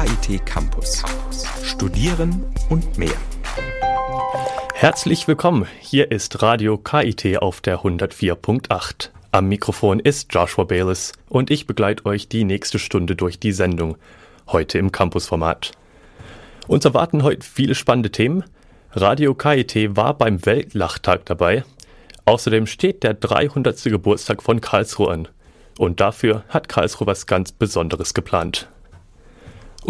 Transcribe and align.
KIT 0.00 0.46
Campus. 0.46 1.02
Studieren 1.62 2.46
und 2.70 2.96
mehr. 2.96 3.12
Herzlich 4.72 5.28
willkommen. 5.28 5.66
Hier 5.78 6.10
ist 6.10 6.40
Radio 6.40 6.78
KIT 6.78 7.42
auf 7.42 7.60
der 7.60 7.80
104.8. 7.80 9.10
Am 9.30 9.48
Mikrofon 9.48 10.00
ist 10.00 10.32
Joshua 10.32 10.64
Bayless 10.64 11.12
und 11.28 11.50
ich 11.50 11.66
begleite 11.66 12.06
euch 12.06 12.28
die 12.28 12.44
nächste 12.44 12.78
Stunde 12.78 13.14
durch 13.14 13.40
die 13.40 13.52
Sendung. 13.52 13.98
Heute 14.48 14.78
im 14.78 14.90
Campusformat. 14.90 15.72
Uns 16.66 16.86
erwarten 16.86 17.22
heute 17.22 17.46
viele 17.46 17.74
spannende 17.74 18.10
Themen. 18.10 18.44
Radio 18.92 19.34
KIT 19.34 19.96
war 19.96 20.16
beim 20.16 20.46
Weltlachtag 20.46 21.26
dabei. 21.26 21.62
Außerdem 22.24 22.66
steht 22.66 23.02
der 23.02 23.12
300. 23.12 23.84
Geburtstag 23.84 24.42
von 24.42 24.62
Karlsruhe 24.62 25.10
an. 25.10 25.28
Und 25.76 26.00
dafür 26.00 26.44
hat 26.48 26.70
Karlsruhe 26.70 27.06
was 27.06 27.26
ganz 27.26 27.52
Besonderes 27.52 28.14
geplant. 28.14 28.66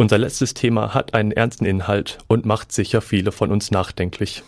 Unser 0.00 0.16
letztes 0.16 0.54
Thema 0.54 0.94
hat 0.94 1.12
einen 1.12 1.30
ernsten 1.30 1.66
Inhalt 1.66 2.16
und 2.26 2.46
macht 2.46 2.72
sicher 2.72 3.02
viele 3.02 3.32
von 3.32 3.52
uns 3.52 3.70
nachdenklich. 3.70 4.42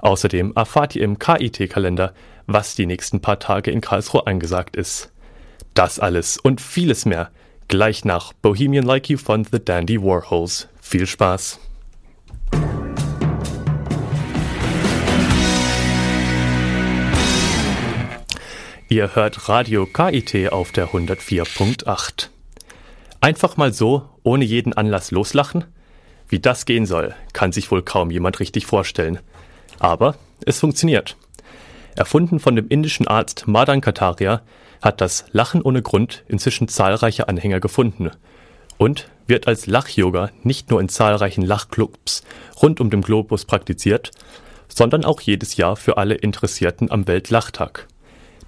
Außerdem 0.00 0.52
erfahrt 0.54 0.94
ihr 0.94 1.04
im 1.04 1.18
KIT-Kalender, 1.18 2.12
was 2.46 2.74
die 2.74 2.84
nächsten 2.84 3.22
paar 3.22 3.38
Tage 3.38 3.70
in 3.70 3.80
Karlsruhe 3.80 4.26
angesagt 4.26 4.76
ist. 4.76 5.10
Das 5.72 5.98
alles 5.98 6.36
und 6.36 6.60
vieles 6.60 7.06
mehr 7.06 7.30
gleich 7.68 8.04
nach 8.04 8.34
Bohemian 8.34 8.84
Like 8.84 9.08
You 9.08 9.16
von 9.16 9.44
The 9.44 9.58
Dandy 9.58 10.02
Warhols. 10.02 10.68
Viel 10.82 11.06
Spaß! 11.06 11.58
Ihr 18.90 19.14
hört 19.14 19.48
Radio 19.48 19.86
KIT 19.86 20.52
auf 20.52 20.72
der 20.72 20.88
104.8. 20.88 22.28
Einfach 23.22 23.56
mal 23.56 23.72
so, 23.72 24.10
ohne 24.26 24.44
jeden 24.44 24.72
Anlass 24.72 25.12
loslachen? 25.12 25.64
Wie 26.28 26.40
das 26.40 26.66
gehen 26.66 26.84
soll, 26.84 27.14
kann 27.32 27.52
sich 27.52 27.70
wohl 27.70 27.82
kaum 27.82 28.10
jemand 28.10 28.40
richtig 28.40 28.66
vorstellen. 28.66 29.20
Aber 29.78 30.16
es 30.44 30.58
funktioniert. 30.58 31.16
Erfunden 31.94 32.40
von 32.40 32.56
dem 32.56 32.66
indischen 32.68 33.06
Arzt 33.06 33.46
Madan 33.46 33.80
Kataria 33.80 34.42
hat 34.82 35.00
das 35.00 35.26
Lachen 35.30 35.62
ohne 35.62 35.80
Grund 35.80 36.24
inzwischen 36.26 36.66
zahlreiche 36.66 37.28
Anhänger 37.28 37.60
gefunden 37.60 38.10
und 38.78 39.08
wird 39.28 39.46
als 39.46 39.66
Lach-Yoga 39.66 40.30
nicht 40.42 40.70
nur 40.70 40.80
in 40.80 40.88
zahlreichen 40.88 41.42
Lachclubs 41.42 42.24
rund 42.60 42.80
um 42.80 42.90
den 42.90 43.02
Globus 43.02 43.44
praktiziert, 43.44 44.10
sondern 44.68 45.04
auch 45.04 45.20
jedes 45.20 45.56
Jahr 45.56 45.76
für 45.76 45.98
alle 45.98 46.16
Interessierten 46.16 46.90
am 46.90 47.06
Weltlachtag. 47.06 47.86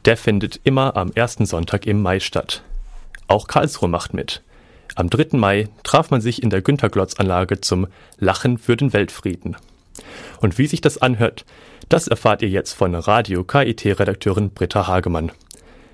Der 0.05 0.17
findet 0.17 0.61
immer 0.65 0.97
am 0.97 1.13
ersten 1.13 1.47
Sonntag 1.47 1.87
im 1.87 2.03
Mai 2.03 2.19
statt. 2.19 2.63
Auch 3.29 3.47
Karlsruhe 3.47 3.89
macht 3.89 4.13
mit. 4.13 4.43
Am 4.95 5.11
3. 5.11 5.37
Mai 5.37 5.69
traf 5.85 6.11
man 6.11 6.21
sich 6.21 6.43
in 6.43 6.51
der 6.51 6.63
Günterglotz-Anlage 6.63 7.61
zum 7.61 7.87
Lachen 8.19 8.59
für 8.59 8.77
den 8.77 8.93
Weltfrieden. 8.93 9.57
Und 10.41 10.59
wie 10.59 10.67
sich 10.67 10.81
das 10.81 10.99
anhört, 10.99 11.45
das 11.89 12.09
erfahrt 12.09 12.43
ihr 12.43 12.49
jetzt 12.49 12.73
von 12.73 12.95
Radio 12.95 13.45
KIT-Redakteurin 13.45 14.51
Britta 14.51 14.87
Hagemann. 14.87 15.33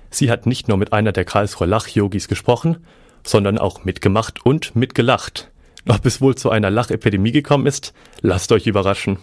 Sie 0.09 0.29
hat 0.31 0.45
nicht 0.45 0.67
nur 0.67 0.77
mit 0.77 0.93
einer 0.93 1.11
der 1.11 1.25
Karlsruher 1.25 1.67
Lach-Yogis 1.67 2.27
gesprochen, 2.27 2.85
sondern 3.23 3.57
auch 3.57 3.83
mitgemacht 3.83 4.45
und 4.45 4.75
mitgelacht. 4.75 5.49
Ob 5.87 6.05
es 6.05 6.21
wohl 6.21 6.35
zu 6.35 6.49
einer 6.49 6.69
Lachepidemie 6.69 7.31
gekommen 7.31 7.67
ist, 7.67 7.93
lasst 8.21 8.51
euch 8.51 8.67
überraschen. 8.67 9.19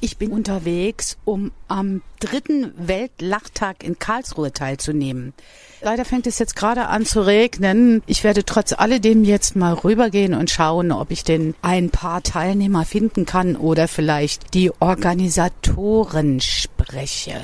Ich 0.00 0.16
bin 0.16 0.30
unterwegs, 0.30 1.18
um 1.24 1.50
am 1.66 2.02
dritten 2.20 2.72
Weltlachtag 2.76 3.82
in 3.82 3.98
Karlsruhe 3.98 4.52
teilzunehmen. 4.52 5.34
Leider 5.80 6.04
fängt 6.04 6.26
es 6.28 6.38
jetzt 6.38 6.54
gerade 6.54 6.86
an 6.86 7.04
zu 7.04 7.20
regnen. 7.20 8.02
Ich 8.06 8.22
werde 8.22 8.44
trotz 8.44 8.72
alledem 8.72 9.24
jetzt 9.24 9.56
mal 9.56 9.74
rübergehen 9.74 10.34
und 10.34 10.50
schauen, 10.50 10.92
ob 10.92 11.10
ich 11.10 11.24
denn 11.24 11.54
ein 11.62 11.90
paar 11.90 12.22
Teilnehmer 12.22 12.84
finden 12.84 13.26
kann 13.26 13.56
oder 13.56 13.88
vielleicht 13.88 14.54
die 14.54 14.70
Organisatoren 14.80 16.40
spreche. 16.40 17.40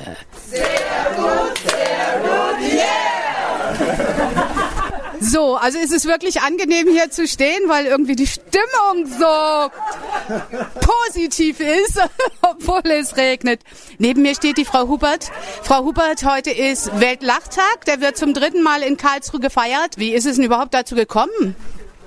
Sehr 0.47 0.61
gut, 1.15 1.57
sehr 1.59 2.21
gut, 2.21 2.59
yeah! 2.73 4.45
So, 5.19 5.55
also 5.55 5.79
ist 5.79 5.93
es 5.93 6.05
wirklich 6.05 6.41
angenehm 6.41 6.87
hier 6.87 7.09
zu 7.09 7.27
stehen, 7.27 7.67
weil 7.67 7.85
irgendwie 7.85 8.15
die 8.15 8.27
Stimmung 8.27 9.05
so 9.07 9.71
positiv 10.79 11.59
ist, 11.59 11.99
obwohl 12.41 12.91
es 12.91 13.17
regnet. 13.17 13.61
Neben 13.97 14.21
mir 14.21 14.35
steht 14.35 14.57
die 14.57 14.65
Frau 14.65 14.87
Hubert. 14.87 15.31
Frau 15.63 15.83
Hubert, 15.83 16.25
heute 16.25 16.51
ist 16.51 16.99
Weltlachtag. 16.99 17.85
Der 17.87 18.01
wird 18.01 18.17
zum 18.17 18.33
dritten 18.33 18.61
Mal 18.61 18.81
in 18.81 18.97
Karlsruhe 18.97 19.39
gefeiert. 19.39 19.97
Wie 19.97 20.13
ist 20.13 20.25
es 20.25 20.35
denn 20.35 20.45
überhaupt 20.45 20.73
dazu 20.73 20.95
gekommen? 20.95 21.55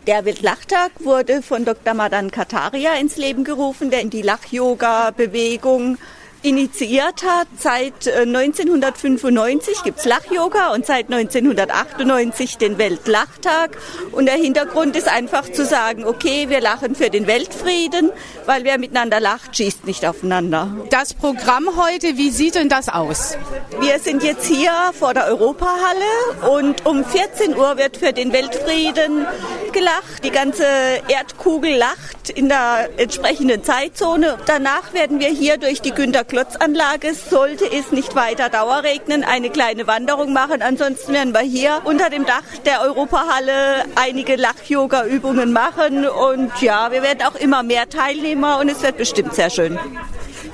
Der 0.07 0.25
Weltlachtag 0.25 0.91
wurde 1.01 1.43
von 1.43 1.65
Dr. 1.65 1.95
Madan 1.95 2.31
Kataria 2.31 2.95
ins 2.95 3.17
Leben 3.17 3.45
gerufen, 3.45 3.91
der 3.91 4.01
in 4.01 4.11
die 4.11 4.23
Lach-Yoga-Bewegung 4.23 5.99
initiiert 6.43 7.25
hat. 7.25 7.49
Seit 7.59 8.09
1995 8.09 9.83
gibt 9.83 9.99
es 9.99 10.05
Lach-Yoga 10.05 10.73
und 10.73 10.87
seit 10.87 11.13
1998 11.13 12.59
den 12.59 12.79
Weltlachtag. 12.79 13.77
Und 14.13 14.27
der 14.27 14.35
Hintergrund 14.35 14.97
ist 14.97 15.09
einfach 15.09 15.51
zu 15.51 15.65
sagen, 15.65 16.05
okay, 16.05 16.49
wir 16.49 16.61
lachen 16.61 16.95
für 16.95 17.11
den 17.11 17.27
Weltfrieden, 17.27 18.11
weil 18.47 18.65
wer 18.65 18.79
miteinander 18.79 19.21
lacht, 19.21 19.57
schießt 19.57 19.87
nicht 19.87 20.07
aufeinander. 20.07 20.69
Das 20.91 21.15
Programm 21.15 21.69
heute, 21.77 22.17
wie 22.17 22.31
sieht 22.31 22.55
denn 22.55 22.69
das 22.69 22.89
aus? 22.89 23.37
Wir 23.81 23.99
sind 23.99 24.23
jetzt 24.23 24.47
hier 24.47 24.73
vor 24.99 25.15
der 25.15 25.27
Europahalle 25.27 26.57
und 26.57 26.87
um 26.87 27.05
14 27.05 27.57
Uhr 27.57 27.77
wird 27.77 27.97
für 27.97 28.13
den 28.13 28.33
Weltfrieden 28.33 29.27
gelacht. 29.73 30.25
Die 30.25 30.31
ganze 30.31 30.65
Erdkugel 31.09 31.77
lacht 31.77 32.31
in 32.31 32.49
der 32.49 32.91
entsprechenden 32.97 33.65
Zeitzone. 33.65 34.39
Danach 34.47 34.93
werden 34.93 35.21
wir 35.21 35.29
hier 35.29 35.57
durch 35.57 35.81
die 35.81 35.93
Günter 35.93 36.25
Klotzanlage, 36.29 37.15
sollte 37.15 37.65
es 37.65 37.91
nicht 37.91 38.15
weiter 38.15 38.51
Dauerregnen, 38.51 39.25
eine 39.25 39.51
kleine 39.51 39.87
Wanderung 39.87 40.33
machen. 40.33 40.61
Ansonsten 40.61 41.15
werden 41.15 41.33
wir 41.33 41.41
hier 41.41 41.81
unter 41.85 42.11
dem 42.11 42.27
Dach 42.27 42.43
der 42.67 42.83
Europahalle 42.83 43.87
einige 43.95 44.37
Lach-Yoga-Übungen 44.37 45.53
machen. 45.53 46.07
Und 46.07 46.53
ja, 46.61 46.93
wir 46.93 47.03
werden 47.03 47.23
auch 47.23 47.35
immer 47.35 47.63
mehr 47.63 47.89
Teilnehmer 47.89 48.59
und 48.61 48.69
es 48.69 48.83
wird 48.83 48.99
bestimmt 48.99 49.35
sehr 49.35 49.49
schön. 49.49 49.79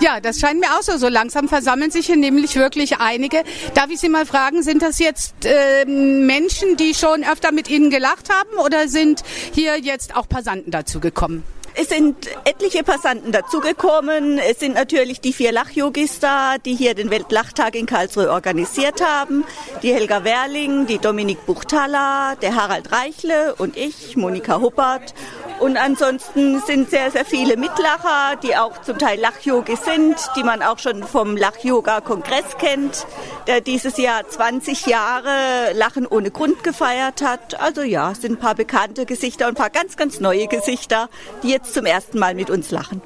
Ja, 0.00 0.20
das 0.20 0.38
scheint 0.38 0.60
mir 0.60 0.68
auch 0.78 0.82
so. 0.82 0.96
So 0.96 1.08
langsam 1.08 1.48
versammeln 1.48 1.90
sich 1.90 2.06
hier 2.06 2.16
nämlich 2.16 2.56
wirklich 2.56 2.98
einige. 2.98 3.42
Darf 3.74 3.90
ich 3.90 4.00
Sie 4.00 4.08
mal 4.08 4.26
fragen, 4.26 4.62
sind 4.62 4.82
das 4.82 4.98
jetzt 4.98 5.34
äh, 5.44 5.84
Menschen, 5.86 6.76
die 6.76 6.94
schon 6.94 7.24
öfter 7.24 7.52
mit 7.52 7.68
Ihnen 7.68 7.90
gelacht 7.90 8.28
haben 8.30 8.58
oder 8.64 8.88
sind 8.88 9.22
hier 9.52 9.78
jetzt 9.78 10.16
auch 10.16 10.28
Passanten 10.28 10.70
dazu 10.70 11.00
gekommen? 11.00 11.42
Es 11.76 11.88
sind 11.88 12.28
etliche 12.44 12.84
Passanten 12.84 13.32
dazugekommen. 13.32 14.38
Es 14.38 14.60
sind 14.60 14.74
natürlich 14.74 15.20
die 15.20 15.32
vier 15.32 15.50
Lachyogis 15.50 16.20
da, 16.20 16.56
die 16.56 16.76
hier 16.76 16.94
den 16.94 17.10
Weltlachtag 17.10 17.74
in 17.74 17.86
Karlsruhe 17.86 18.30
organisiert 18.30 19.04
haben. 19.04 19.44
Die 19.82 19.92
Helga 19.92 20.22
Werling, 20.22 20.86
die 20.86 20.98
Dominik 20.98 21.44
Buchthaler, 21.46 22.36
der 22.40 22.54
Harald 22.54 22.92
Reichle 22.92 23.56
und 23.56 23.76
ich, 23.76 24.16
Monika 24.16 24.60
Huppert. 24.60 25.14
Und 25.60 25.76
ansonsten 25.76 26.60
sind 26.60 26.90
sehr, 26.90 27.10
sehr 27.10 27.24
viele 27.24 27.56
Mitlacher, 27.56 28.36
die 28.42 28.56
auch 28.56 28.82
zum 28.82 28.98
Teil 28.98 29.20
Lachyogis 29.20 29.84
sind, 29.84 30.16
die 30.36 30.42
man 30.42 30.62
auch 30.62 30.78
schon 30.78 31.04
vom 31.04 31.36
Lach-Yoga-Kongress 31.36 32.58
kennt, 32.58 33.06
der 33.46 33.60
dieses 33.60 33.96
Jahr 33.96 34.28
20 34.28 34.86
Jahre 34.86 35.72
Lachen 35.74 36.06
ohne 36.06 36.30
Grund 36.30 36.64
gefeiert 36.64 37.22
hat. 37.22 37.60
Also 37.60 37.82
ja, 37.82 38.10
es 38.10 38.20
sind 38.20 38.32
ein 38.32 38.38
paar 38.38 38.56
bekannte 38.56 39.06
Gesichter 39.06 39.46
und 39.46 39.52
ein 39.52 39.56
paar 39.56 39.70
ganz, 39.70 39.96
ganz 39.96 40.20
neue 40.20 40.48
Gesichter, 40.48 41.08
die 41.42 41.50
jetzt 41.50 41.63
zum 41.72 41.86
ersten 41.86 42.18
Mal 42.18 42.34
mit 42.34 42.50
uns 42.50 42.70
lachen. 42.70 43.02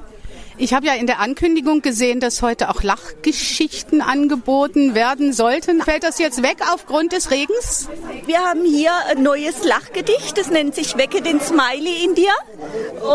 Ich 0.61 0.75
habe 0.75 0.87
ja 0.87 0.95
in 0.95 1.07
der 1.07 1.21
Ankündigung 1.21 1.83
gesehen, 1.83 2.19
dass 2.19 2.43
heute 2.43 2.69
auch 2.69 2.83
Lachgeschichten 2.83 4.01
angeboten 4.01 4.97
werden 4.97 5.33
sollten. 5.33 5.81
Fällt 5.83 6.03
das 6.03 6.19
jetzt 6.19 6.43
weg 6.43 6.57
aufgrund 6.73 7.13
des 7.13 7.31
Regens? 7.31 7.89
Wir 8.27 8.41
haben 8.41 8.65
hier 8.65 8.91
ein 9.09 9.23
neues 9.23 9.63
Lachgedicht, 9.63 10.37
das 10.37 10.51
nennt 10.51 10.75
sich 10.75 10.97
Wecke 10.97 11.23
den 11.23 11.41
Smiley 11.41 12.05
in 12.05 12.17
dir. 12.17 12.33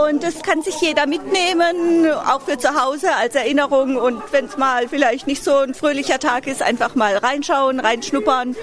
Und 0.08 0.24
das 0.24 0.42
kann 0.42 0.62
sich 0.62 0.80
jeder 0.80 1.06
mitnehmen, 1.06 2.10
auch 2.12 2.44
für 2.44 2.58
zu 2.58 2.82
Hause 2.82 3.14
als 3.14 3.36
Erinnerung. 3.36 3.98
Und 3.98 4.22
wenn 4.32 4.46
es 4.46 4.56
mal 4.56 4.88
vielleicht 4.88 5.28
nicht 5.28 5.44
so 5.44 5.58
ein 5.58 5.74
fröhlicher 5.74 6.20
Tag 6.20 6.48
ist, 6.48 6.62
einfach 6.62 6.96
mal 6.96 7.18
reinschauen, 7.18 7.82
reinschnuppern. 7.82 8.56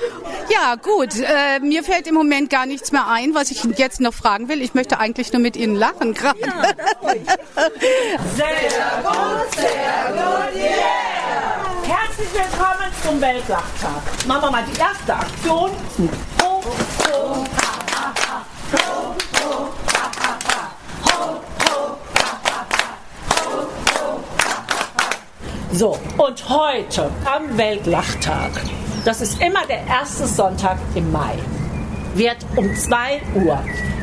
Ja, 0.50 0.76
gut. 0.76 1.17
Äh, 1.17 1.61
mir 1.61 1.85
fällt 1.85 2.06
im 2.06 2.15
Moment 2.15 2.49
gar 2.49 2.65
nichts 2.65 2.93
mehr 2.93 3.09
ein, 3.09 3.35
was 3.35 3.50
ich 3.50 3.62
jetzt 3.76 4.00
noch 4.00 4.15
fragen 4.15 4.49
will. 4.49 4.62
Ich 4.62 4.73
möchte 4.73 4.99
eigentlich 4.99 5.35
nur 5.35 5.43
mit 5.43 5.56
Ihnen 5.56 5.76
lachen 5.76 6.15
gerade. 6.15 6.41
Ja, 6.41 6.62
Sehr 8.70 9.02
gut, 9.02 9.50
sehr 9.56 10.12
gut, 10.12 10.55
yeah! 10.55 11.58
Herzlich 11.82 12.28
willkommen 12.32 12.93
zum 13.05 13.20
Weltlachtag. 13.20 14.02
Machen 14.28 14.43
wir 14.43 14.50
mal 14.52 14.64
die 14.72 14.78
erste 14.78 15.12
Aktion. 15.12 15.70
Ho, 16.40 16.62
ho, 17.02 17.46
ha, 17.56 17.72
ha, 17.93 18.14
ha. 18.28 18.44
Ho, 18.72 19.17
ho, 19.43 19.72
ha, 19.93 20.06
ha, 20.22 20.38
ha. 20.46 20.62
Ho, 21.05 21.19
ho, 21.67 21.99
ha, 22.22 22.40
ha, 22.55 22.72
ha. 22.87 23.11
Ho, 23.43 23.58
ho, 23.58 23.78
ha, 23.96 24.06
ha, 24.14 24.31
ha. 24.99 25.11
So, 25.73 25.99
und 26.19 26.49
heute 26.49 27.11
am 27.25 27.58
Weltlachtag, 27.58 28.52
das 29.05 29.20
ist 29.20 29.43
immer 29.43 29.66
der 29.66 29.84
erste 29.88 30.28
Sonntag 30.28 30.78
im 30.94 31.11
Mai, 31.11 31.37
wird 32.14 32.38
um 32.55 32.73
2 32.76 33.20
Uhr 33.34 33.58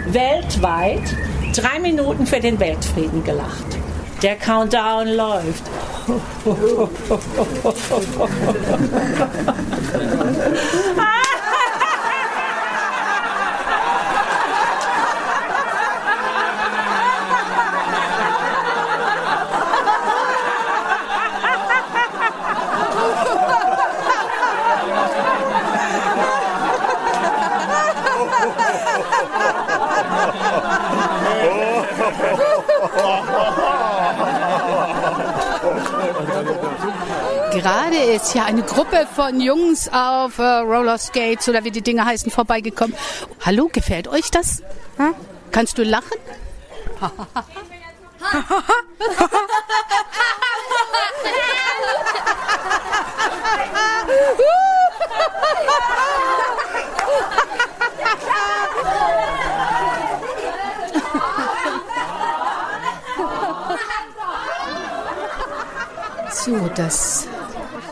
weltweit 0.07 1.15
drei 1.55 1.79
Minuten 1.79 2.27
für 2.27 2.41
den 2.41 2.59
Weltfrieden 2.59 3.23
gelacht. 3.23 3.76
Der 4.21 4.35
Countdown 4.35 5.07
läuft. 5.09 5.63
Gerade 37.57 37.97
ist 37.97 38.35
ja 38.35 38.45
eine 38.45 38.61
Gruppe 38.61 39.07
von 39.15 39.41
Jungs 39.41 39.89
auf 39.91 40.37
äh, 40.37 40.43
Roller 40.43 40.99
Skates 40.99 41.49
oder 41.49 41.63
wie 41.63 41.71
die 41.71 41.81
Dinge 41.81 42.05
heißen 42.05 42.29
vorbeigekommen. 42.29 42.95
Hallo, 43.43 43.67
gefällt 43.73 44.07
euch 44.07 44.29
das? 44.29 44.61
Hm? 44.97 45.15
Kannst 45.51 45.79
du 45.79 45.83
lachen? 45.83 46.17
So, 66.29 66.69
das 66.75 67.27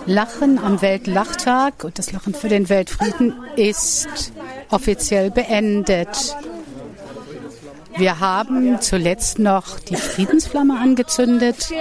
Lachen 0.07 0.59
am 0.59 0.81
Weltlachtag 0.81 1.83
und 1.83 1.97
das 1.97 2.11
Lachen 2.11 2.33
für 2.35 2.47
den 2.47 2.69
Weltfrieden 2.69 3.33
ist 3.55 4.31
offiziell 4.69 5.31
beendet. 5.31 6.35
Wir 7.97 8.19
haben 8.19 8.79
zuletzt 8.81 9.39
noch 9.39 9.79
die 9.79 9.95
Friedensflamme 9.95 10.79
angezündet. 10.79 11.71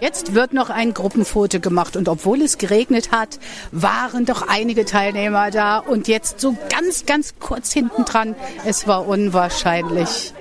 Jetzt 0.00 0.34
wird 0.34 0.52
noch 0.54 0.70
ein 0.70 0.94
Gruppenfoto 0.94 1.60
gemacht 1.60 1.96
und 1.96 2.08
obwohl 2.08 2.40
es 2.42 2.58
geregnet 2.58 3.12
hat, 3.12 3.38
waren 3.70 4.24
doch 4.24 4.46
einige 4.48 4.84
Teilnehmer 4.84 5.50
da 5.50 5.78
und 5.78 6.08
jetzt 6.08 6.40
so 6.40 6.56
ganz, 6.70 7.06
ganz 7.06 7.34
kurz 7.38 7.72
hinten 7.72 8.04
dran. 8.04 8.34
Es 8.64 8.86
war 8.86 9.06
unwahrscheinlich 9.06 10.32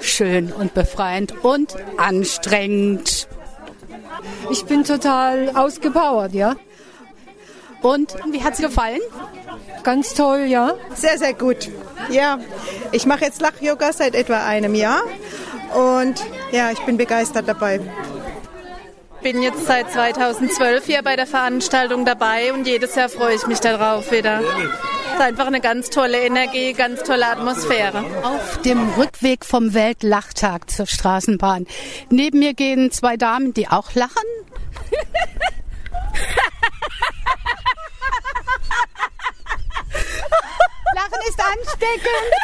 schön 0.00 0.52
und 0.52 0.74
befreiend 0.74 1.44
und 1.44 1.74
anstrengend. 1.96 3.28
Ich 4.50 4.64
bin 4.64 4.84
total 4.84 5.50
ausgepowert, 5.54 6.32
ja. 6.32 6.56
Und 7.82 8.14
wie 8.30 8.42
hat 8.42 8.54
es 8.54 8.60
gefallen? 8.60 9.00
Ganz 9.82 10.14
toll, 10.14 10.46
ja. 10.46 10.74
Sehr, 10.94 11.18
sehr 11.18 11.34
gut. 11.34 11.68
Ja, 12.10 12.38
ich 12.92 13.06
mache 13.06 13.24
jetzt 13.24 13.40
Lach-Yoga 13.40 13.92
seit 13.92 14.14
etwa 14.14 14.44
einem 14.44 14.74
Jahr 14.74 15.02
und 15.74 16.24
ja, 16.50 16.70
ich 16.70 16.80
bin 16.80 16.96
begeistert 16.96 17.46
dabei. 17.48 17.80
Ich 19.16 19.32
bin 19.32 19.42
jetzt 19.42 19.66
seit 19.66 19.90
2012 19.90 20.84
hier 20.84 21.02
bei 21.02 21.16
der 21.16 21.26
Veranstaltung 21.26 22.04
dabei 22.04 22.52
und 22.52 22.66
jedes 22.66 22.94
Jahr 22.94 23.08
freue 23.08 23.34
ich 23.34 23.46
mich 23.46 23.60
darauf 23.60 24.10
wieder. 24.10 24.40
Es 25.14 25.20
ist 25.20 25.26
einfach 25.26 25.46
eine 25.46 25.60
ganz 25.60 25.90
tolle 25.90 26.26
Energie, 26.26 26.72
ganz 26.72 27.04
tolle 27.04 27.28
Atmosphäre. 27.28 28.04
Auf 28.24 28.60
dem 28.62 28.94
Rückweg 28.94 29.44
vom 29.44 29.72
Weltlachtag 29.72 30.68
zur 30.68 30.86
Straßenbahn. 30.86 31.68
Neben 32.10 32.40
mir 32.40 32.52
gehen 32.52 32.90
zwei 32.90 33.16
Damen, 33.16 33.54
die 33.54 33.68
auch 33.68 33.94
lachen. 33.94 34.24
Lachen 40.96 41.20
ist 41.28 41.40
ansteckend. 41.40 42.34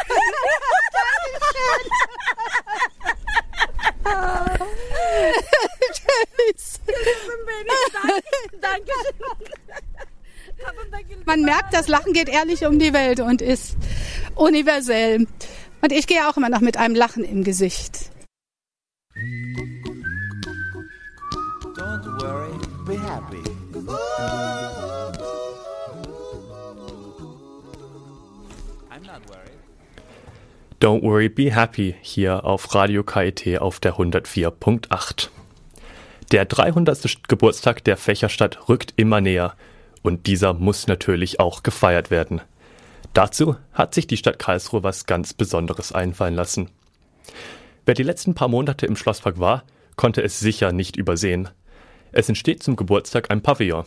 Man 11.25 11.43
merkt, 11.43 11.73
das 11.73 11.87
Lachen 11.87 12.13
geht 12.13 12.29
ehrlich 12.29 12.65
um 12.65 12.79
die 12.79 12.93
Welt 12.93 13.19
und 13.19 13.41
ist 13.41 13.77
universell. 14.35 15.27
Und 15.81 15.91
ich 15.91 16.07
gehe 16.07 16.27
auch 16.27 16.37
immer 16.37 16.49
noch 16.49 16.61
mit 16.61 16.77
einem 16.77 16.95
Lachen 16.95 17.23
im 17.23 17.43
Gesicht. 17.43 18.11
Don't 21.75 22.05
worry, 22.21 22.51
be 22.85 22.93
happy. 22.93 23.41
I'm 28.89 29.05
not 29.05 29.21
worried. 29.27 29.51
Don't 30.79 31.03
worry, 31.03 31.29
be 31.29 31.55
happy 31.55 31.95
hier 32.01 32.43
auf 32.43 32.73
Radio 32.73 33.03
KIT 33.03 33.59
auf 33.59 33.79
der 33.79 33.95
104.8. 33.95 35.29
Der 36.31 36.45
300. 36.45 37.27
Geburtstag 37.27 37.83
der 37.83 37.97
Fächerstadt 37.97 38.69
rückt 38.69 38.93
immer 38.95 39.21
näher 39.21 39.55
und 40.01 40.27
dieser 40.27 40.53
muss 40.53 40.87
natürlich 40.87 41.39
auch 41.39 41.63
gefeiert 41.63 42.11
werden. 42.11 42.41
Dazu 43.13 43.55
hat 43.73 43.93
sich 43.93 44.07
die 44.07 44.17
Stadt 44.17 44.39
Karlsruhe 44.39 44.83
was 44.83 45.05
ganz 45.05 45.33
Besonderes 45.33 45.91
einfallen 45.91 46.35
lassen. 46.35 46.69
Wer 47.85 47.95
die 47.95 48.03
letzten 48.03 48.35
paar 48.35 48.47
Monate 48.47 48.85
im 48.85 48.95
Schlosspark 48.95 49.39
war, 49.39 49.63
konnte 49.95 50.21
es 50.21 50.39
sicher 50.39 50.71
nicht 50.71 50.95
übersehen. 50.95 51.49
Es 52.11 52.29
entsteht 52.29 52.63
zum 52.63 52.75
Geburtstag 52.75 53.31
ein 53.31 53.41
Pavillon. 53.41 53.85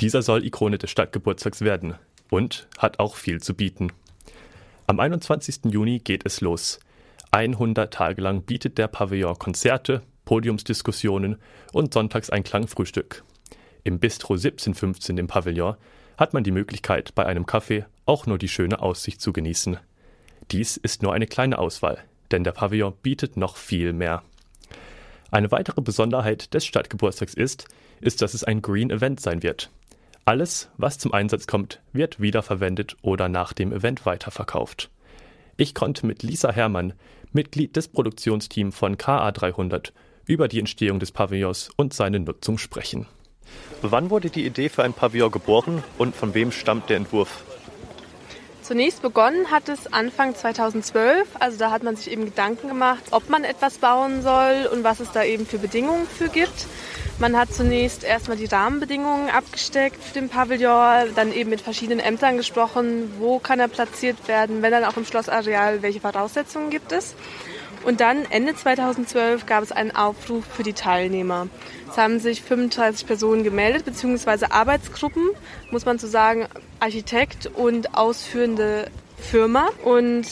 Dieser 0.00 0.22
soll 0.22 0.44
Ikone 0.44 0.78
des 0.78 0.90
Stadtgeburtstags 0.90 1.60
werden 1.60 1.94
und 2.30 2.68
hat 2.78 2.98
auch 2.98 3.16
viel 3.16 3.42
zu 3.42 3.54
bieten. 3.54 3.92
Am 4.86 5.00
21. 5.00 5.60
Juni 5.70 5.98
geht 5.98 6.24
es 6.24 6.40
los. 6.40 6.78
100 7.30 7.92
Tage 7.92 8.22
lang 8.22 8.42
bietet 8.42 8.78
der 8.78 8.88
Pavillon 8.88 9.38
Konzerte, 9.38 10.02
Podiumsdiskussionen 10.24 11.36
und 11.72 11.92
sonntags 11.92 12.30
ein 12.30 12.44
Klangfrühstück. 12.44 13.24
Im 13.84 13.98
Bistro 13.98 14.34
1715 14.34 15.18
im 15.18 15.26
Pavillon 15.26 15.76
hat 16.16 16.34
man 16.34 16.44
die 16.44 16.50
Möglichkeit, 16.50 17.14
bei 17.14 17.26
einem 17.26 17.46
Kaffee 17.46 17.84
auch 18.06 18.26
nur 18.26 18.38
die 18.38 18.48
schöne 18.48 18.80
Aussicht 18.80 19.20
zu 19.20 19.32
genießen. 19.32 19.78
Dies 20.50 20.76
ist 20.76 21.02
nur 21.02 21.12
eine 21.12 21.26
kleine 21.26 21.58
Auswahl, 21.58 21.98
denn 22.30 22.44
der 22.44 22.52
Pavillon 22.52 22.94
bietet 23.02 23.36
noch 23.36 23.56
viel 23.56 23.92
mehr. 23.92 24.22
Eine 25.30 25.50
weitere 25.50 25.82
Besonderheit 25.82 26.54
des 26.54 26.64
Stadtgeburtstags 26.64 27.34
ist, 27.34 27.68
ist, 28.00 28.22
dass 28.22 28.34
es 28.34 28.44
ein 28.44 28.62
Green 28.62 28.90
Event 28.90 29.20
sein 29.20 29.42
wird. 29.42 29.70
Alles, 30.24 30.70
was 30.76 30.98
zum 30.98 31.12
Einsatz 31.12 31.46
kommt, 31.46 31.80
wird 31.92 32.20
wiederverwendet 32.20 32.96
oder 33.02 33.28
nach 33.28 33.52
dem 33.52 33.72
Event 33.72 34.06
weiterverkauft. 34.06 34.90
Ich 35.56 35.74
konnte 35.74 36.06
mit 36.06 36.22
Lisa 36.22 36.52
Herrmann, 36.52 36.94
Mitglied 37.32 37.76
des 37.76 37.88
Produktionsteams 37.88 38.74
von 38.74 38.96
KA300, 38.96 39.92
über 40.24 40.48
die 40.48 40.60
Entstehung 40.60 40.98
des 41.00 41.12
Pavillons 41.12 41.70
und 41.76 41.92
seine 41.94 42.20
Nutzung 42.20 42.58
sprechen. 42.58 43.06
Wann 43.82 44.10
wurde 44.10 44.30
die 44.30 44.44
Idee 44.44 44.68
für 44.68 44.82
ein 44.82 44.92
Pavillon 44.92 45.30
geboren 45.30 45.84
und 45.98 46.16
von 46.16 46.34
wem 46.34 46.52
stammt 46.52 46.90
der 46.90 46.96
Entwurf? 46.96 47.44
Zunächst 48.62 49.00
begonnen 49.00 49.50
hat 49.50 49.70
es 49.70 49.90
Anfang 49.94 50.34
2012, 50.34 51.26
also 51.38 51.58
da 51.58 51.70
hat 51.70 51.82
man 51.82 51.96
sich 51.96 52.10
eben 52.10 52.26
Gedanken 52.26 52.68
gemacht, 52.68 53.02
ob 53.12 53.30
man 53.30 53.44
etwas 53.44 53.78
bauen 53.78 54.20
soll 54.20 54.68
und 54.70 54.84
was 54.84 55.00
es 55.00 55.10
da 55.10 55.24
eben 55.24 55.46
für 55.46 55.58
Bedingungen 55.58 56.06
für 56.06 56.28
gibt. 56.28 56.66
Man 57.18 57.36
hat 57.36 57.52
zunächst 57.52 58.04
erstmal 58.04 58.36
die 58.36 58.44
Rahmenbedingungen 58.44 59.30
abgesteckt 59.30 60.04
für 60.04 60.12
den 60.12 60.28
Pavillon, 60.28 61.14
dann 61.16 61.32
eben 61.32 61.50
mit 61.50 61.62
verschiedenen 61.62 61.98
Ämtern 61.98 62.36
gesprochen, 62.36 63.12
wo 63.18 63.38
kann 63.38 63.58
er 63.58 63.68
platziert 63.68 64.28
werden, 64.28 64.60
wenn 64.60 64.70
dann 64.70 64.84
auch 64.84 64.96
im 64.96 65.06
Schlossareal, 65.06 65.82
welche 65.82 66.00
Voraussetzungen 66.00 66.68
gibt 66.68 66.92
es. 66.92 67.14
Und 67.88 68.02
dann 68.02 68.26
Ende 68.28 68.54
2012 68.54 69.46
gab 69.46 69.62
es 69.62 69.72
einen 69.72 69.92
Aufruf 69.92 70.44
für 70.44 70.62
die 70.62 70.74
Teilnehmer. 70.74 71.48
Es 71.90 71.96
haben 71.96 72.20
sich 72.20 72.42
35 72.42 73.06
Personen 73.06 73.44
gemeldet, 73.44 73.86
beziehungsweise 73.86 74.52
Arbeitsgruppen, 74.52 75.30
muss 75.70 75.86
man 75.86 75.98
so 75.98 76.06
sagen, 76.06 76.48
Architekt 76.80 77.46
und 77.46 77.94
ausführende 77.94 78.90
Firma. 79.16 79.70
Und 79.84 80.26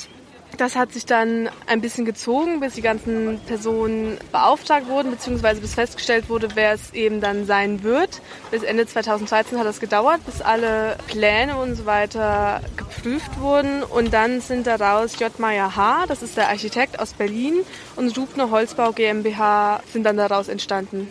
das 0.57 0.77
hat 0.77 0.93
sich 0.93 1.07
dann 1.07 1.51
ein 1.67 1.81
bisschen 1.81 2.05
gezogen, 2.05 2.61
bis 2.61 2.75
die 2.75 2.83
ganzen 2.83 3.39
Personen 3.47 4.19
beauftragt 4.33 4.89
wurden, 4.89 5.11
beziehungsweise 5.11 5.61
bis 5.61 5.75
festgestellt 5.75 6.29
wurde, 6.29 6.49
wer 6.55 6.73
es 6.73 6.93
eben 6.93 7.21
dann 7.21 7.47
sein 7.47 7.83
wird. 7.83 8.23
Bis 8.51 8.63
Ende 8.63 8.87
2013 8.87 9.59
hat 9.59 9.67
das 9.67 9.81
gedauert, 9.81 10.25
bis 10.25 10.41
alle 10.41 10.97
Pläne 11.09 11.57
und 11.57 11.75
so 11.75 11.87
weiter 11.87 12.61
geprüft 12.77 13.39
wurden. 13.41 13.83
Und 13.83 14.13
dann 14.13 14.41
sind 14.41 14.67
daraus 14.67 15.19
J. 15.19 15.39
Meyer 15.39 15.77
H., 15.77 16.07
das 16.07 16.23
ist 16.23 16.37
der 16.37 16.49
Architekt 16.49 16.99
aus 16.99 17.13
Berlin, 17.13 17.55
und 17.97 18.17
Rubner 18.17 18.51
Holzbau 18.51 18.93
GmbH 18.93 19.83
sind 19.93 20.05
dann 20.05 20.17
daraus 20.17 20.49
entstanden. 20.49 21.09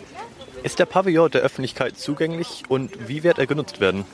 Ist 0.62 0.78
der 0.78 0.86
Pavillon 0.86 1.30
der 1.30 1.42
Öffentlichkeit 1.42 1.96
zugänglich 1.96 2.64
und 2.68 3.08
wie 3.08 3.22
wird 3.22 3.38
er 3.38 3.46
genutzt 3.46 3.78
werden? 3.78 4.04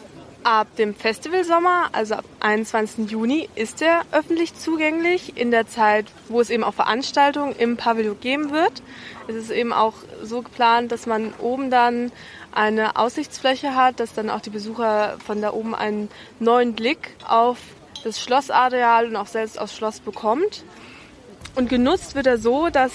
Ab 0.45 0.75
dem 0.77 0.93
Festivalsommer, 0.93 1.91
also 1.93 2.15
ab 2.15 2.25
21. 2.41 3.09
Juni, 3.09 3.49
ist 3.55 3.81
er 3.81 4.03
öffentlich 4.11 4.57
zugänglich 4.57 5.37
in 5.37 5.53
der 5.53 5.69
Zeit, 5.69 6.07
wo 6.29 6.41
es 6.41 6.51
eben 6.51 6.65
auch 6.65 6.75
Veranstaltungen 6.75 7.55
im 7.55 7.77
Pavillon 7.77 8.19
geben 8.19 8.51
wird. 8.51 8.83
Es 9.29 9.37
ist 9.37 9.51
eben 9.53 9.73
auch 9.73 9.95
so 10.21 10.43
geplant, 10.43 10.91
dass 10.91 11.07
man 11.07 11.33
oben 11.39 11.71
dann 11.71 12.11
eine 12.51 12.97
Aussichtsfläche 12.97 13.77
hat, 13.77 14.01
dass 14.01 14.15
dann 14.15 14.31
auch 14.31 14.41
die 14.41 14.51
Besucher 14.51 15.17
von 15.25 15.41
da 15.41 15.53
oben 15.53 15.77
einen 15.77 16.09
neuen 16.41 16.75
Blick 16.75 17.15
auf 17.29 17.59
das 18.03 18.21
Schlossareal 18.21 19.07
und 19.07 19.15
auch 19.15 19.29
selbst 19.29 19.61
aufs 19.61 19.77
Schloss 19.77 20.01
bekommt. 20.01 20.65
Und 21.55 21.69
genutzt 21.69 22.17
wird 22.17 22.27
er 22.27 22.39
so, 22.39 22.69
dass 22.69 22.93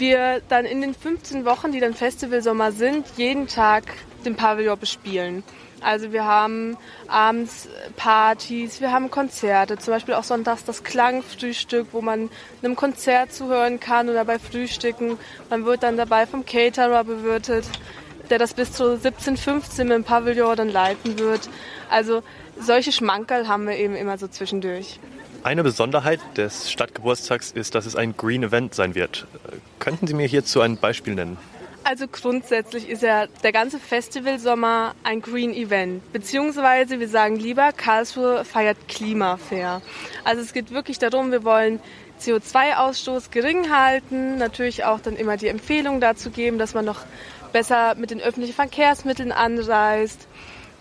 wir 0.00 0.42
dann 0.48 0.64
in 0.64 0.80
den 0.80 0.94
15 0.94 1.44
Wochen, 1.44 1.72
die 1.72 1.80
dann 1.80 1.94
Festivalsommer 1.94 2.72
sind, 2.72 3.06
jeden 3.16 3.46
Tag 3.46 3.84
den 4.24 4.34
Pavillon 4.34 4.78
bespielen. 4.78 5.44
Also 5.80 6.12
wir 6.12 6.24
haben 6.24 6.76
abends 7.08 7.68
Partys, 7.96 8.80
wir 8.80 8.92
haben 8.92 9.10
Konzerte, 9.10 9.78
zum 9.78 9.94
Beispiel 9.94 10.14
auch 10.14 10.24
sonntags 10.24 10.64
das 10.64 10.84
Klangfrühstück, 10.84 11.88
wo 11.92 12.02
man 12.02 12.28
einem 12.62 12.76
Konzert 12.76 13.32
zuhören 13.32 13.80
kann 13.80 14.08
oder 14.08 14.24
bei 14.24 14.38
Frühstücken. 14.38 15.18
Man 15.48 15.64
wird 15.64 15.82
dann 15.82 15.96
dabei 15.96 16.26
vom 16.26 16.44
Caterer 16.44 17.04
bewirtet, 17.04 17.64
der 18.28 18.38
das 18.38 18.52
bis 18.52 18.72
zu 18.72 18.98
17, 18.98 19.36
15 19.36 19.90
im 19.90 20.04
Pavillon 20.04 20.56
dann 20.56 20.68
leiten 20.68 21.18
wird. 21.18 21.48
Also 21.88 22.22
solche 22.58 22.92
Schmankerl 22.92 23.48
haben 23.48 23.66
wir 23.66 23.76
eben 23.76 23.96
immer 23.96 24.18
so 24.18 24.28
zwischendurch. 24.28 25.00
Eine 25.42 25.62
Besonderheit 25.62 26.20
des 26.36 26.70
Stadtgeburtstags 26.70 27.50
ist, 27.50 27.74
dass 27.74 27.86
es 27.86 27.96
ein 27.96 28.14
Green 28.14 28.42
Event 28.42 28.74
sein 28.74 28.94
wird. 28.94 29.26
Könnten 29.78 30.06
Sie 30.06 30.12
mir 30.12 30.26
hierzu 30.26 30.60
ein 30.60 30.76
Beispiel 30.76 31.14
nennen? 31.14 31.38
Also 31.82 32.06
grundsätzlich 32.08 32.90
ist 32.90 33.02
ja 33.02 33.26
der 33.42 33.52
ganze 33.52 33.78
Festivalsommer 33.78 34.94
ein 35.02 35.22
Green 35.22 35.54
Event. 35.54 36.12
Beziehungsweise 36.12 37.00
wir 37.00 37.08
sagen 37.08 37.36
lieber, 37.36 37.72
Karlsruhe 37.72 38.44
feiert 38.44 38.76
Klimafair. 38.86 39.80
Also 40.24 40.42
es 40.42 40.52
geht 40.52 40.72
wirklich 40.72 40.98
darum, 40.98 41.32
wir 41.32 41.42
wollen 41.42 41.80
CO2-Ausstoß 42.20 43.30
gering 43.30 43.70
halten, 43.70 44.36
natürlich 44.36 44.84
auch 44.84 45.00
dann 45.00 45.16
immer 45.16 45.38
die 45.38 45.48
Empfehlung 45.48 46.02
dazu 46.02 46.28
geben, 46.28 46.58
dass 46.58 46.74
man 46.74 46.84
noch 46.84 47.00
besser 47.54 47.94
mit 47.94 48.10
den 48.10 48.20
öffentlichen 48.20 48.54
Verkehrsmitteln 48.54 49.32
anreist. 49.32 50.28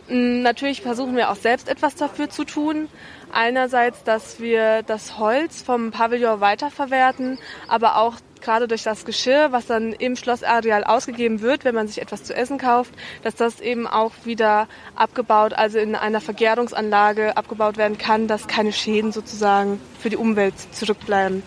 Mm, 0.09 0.41
natürlich 0.41 0.81
versuchen 0.81 1.15
wir 1.15 1.29
auch 1.29 1.35
selbst 1.35 1.69
etwas 1.69 1.95
dafür 1.95 2.29
zu 2.29 2.43
tun. 2.43 2.89
Einerseits, 3.31 4.03
dass 4.03 4.39
wir 4.39 4.83
das 4.83 5.19
Holz 5.19 5.61
vom 5.61 5.91
Pavillon 5.91 6.41
weiterverwerten, 6.41 7.37
aber 7.67 7.97
auch 7.97 8.15
gerade 8.41 8.67
durch 8.67 8.83
das 8.83 9.05
Geschirr, 9.05 9.51
was 9.51 9.67
dann 9.67 9.93
im 9.93 10.15
Schlossareal 10.15 10.83
ausgegeben 10.83 11.41
wird, 11.41 11.65
wenn 11.65 11.75
man 11.75 11.87
sich 11.87 12.01
etwas 12.01 12.23
zu 12.23 12.33
essen 12.35 12.57
kauft, 12.57 12.93
dass 13.23 13.35
das 13.35 13.59
eben 13.59 13.85
auch 13.85 14.13
wieder 14.23 14.67
abgebaut, 14.95 15.53
also 15.53 15.77
in 15.77 15.95
einer 15.95 16.21
Vergärungsanlage 16.21 17.37
abgebaut 17.37 17.77
werden 17.77 17.97
kann, 17.97 18.27
dass 18.27 18.47
keine 18.47 18.71
Schäden 18.71 19.11
sozusagen 19.11 19.79
für 19.99 20.09
die 20.09 20.17
Umwelt 20.17 20.55
zurückbleiben. 20.71 21.43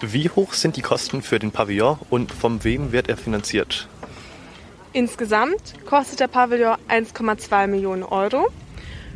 Wie 0.00 0.30
hoch 0.30 0.54
sind 0.54 0.76
die 0.76 0.82
Kosten 0.82 1.22
für 1.22 1.38
den 1.38 1.50
Pavillon 1.50 1.98
und 2.08 2.32
von 2.32 2.64
wem 2.64 2.90
wird 2.90 3.08
er 3.08 3.18
finanziert? 3.18 3.86
Insgesamt 4.92 5.74
kostet 5.86 6.20
der 6.20 6.28
Pavillon 6.28 6.76
1,2 6.88 7.66
Millionen 7.66 8.02
Euro. 8.02 8.48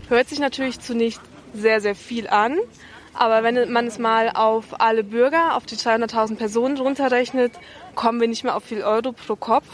Hört 0.08 0.28
sich 0.28 0.38
natürlich 0.38 0.78
zunächst 0.80 1.20
sehr, 1.54 1.80
sehr 1.80 1.94
viel 1.94 2.28
an. 2.28 2.58
Aber 3.14 3.42
wenn 3.44 3.72
man 3.72 3.86
es 3.86 3.98
mal 3.98 4.30
auf 4.30 4.80
alle 4.80 5.04
Bürger, 5.04 5.56
auf 5.56 5.66
die 5.66 5.76
200.000 5.76 6.36
Personen 6.36 6.76
runterrechnet, 6.76 7.52
kommen 7.94 8.20
wir 8.20 8.28
nicht 8.28 8.42
mehr 8.42 8.56
auf 8.56 8.64
viel 8.64 8.82
Euro 8.82 9.12
pro 9.12 9.36
Kopf. 9.36 9.66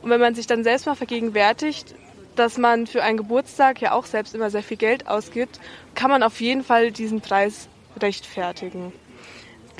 Und 0.00 0.10
wenn 0.10 0.20
man 0.20 0.34
sich 0.34 0.46
dann 0.46 0.62
selbst 0.62 0.86
mal 0.86 0.94
vergegenwärtigt, 0.94 1.94
dass 2.36 2.58
man 2.58 2.86
für 2.86 3.02
einen 3.02 3.16
Geburtstag 3.16 3.80
ja 3.80 3.92
auch 3.92 4.06
selbst 4.06 4.34
immer 4.34 4.50
sehr 4.50 4.62
viel 4.62 4.76
Geld 4.76 5.08
ausgibt, 5.08 5.60
kann 5.94 6.10
man 6.10 6.22
auf 6.22 6.40
jeden 6.40 6.62
Fall 6.62 6.92
diesen 6.92 7.20
Preis 7.20 7.68
rechtfertigen. 8.00 8.92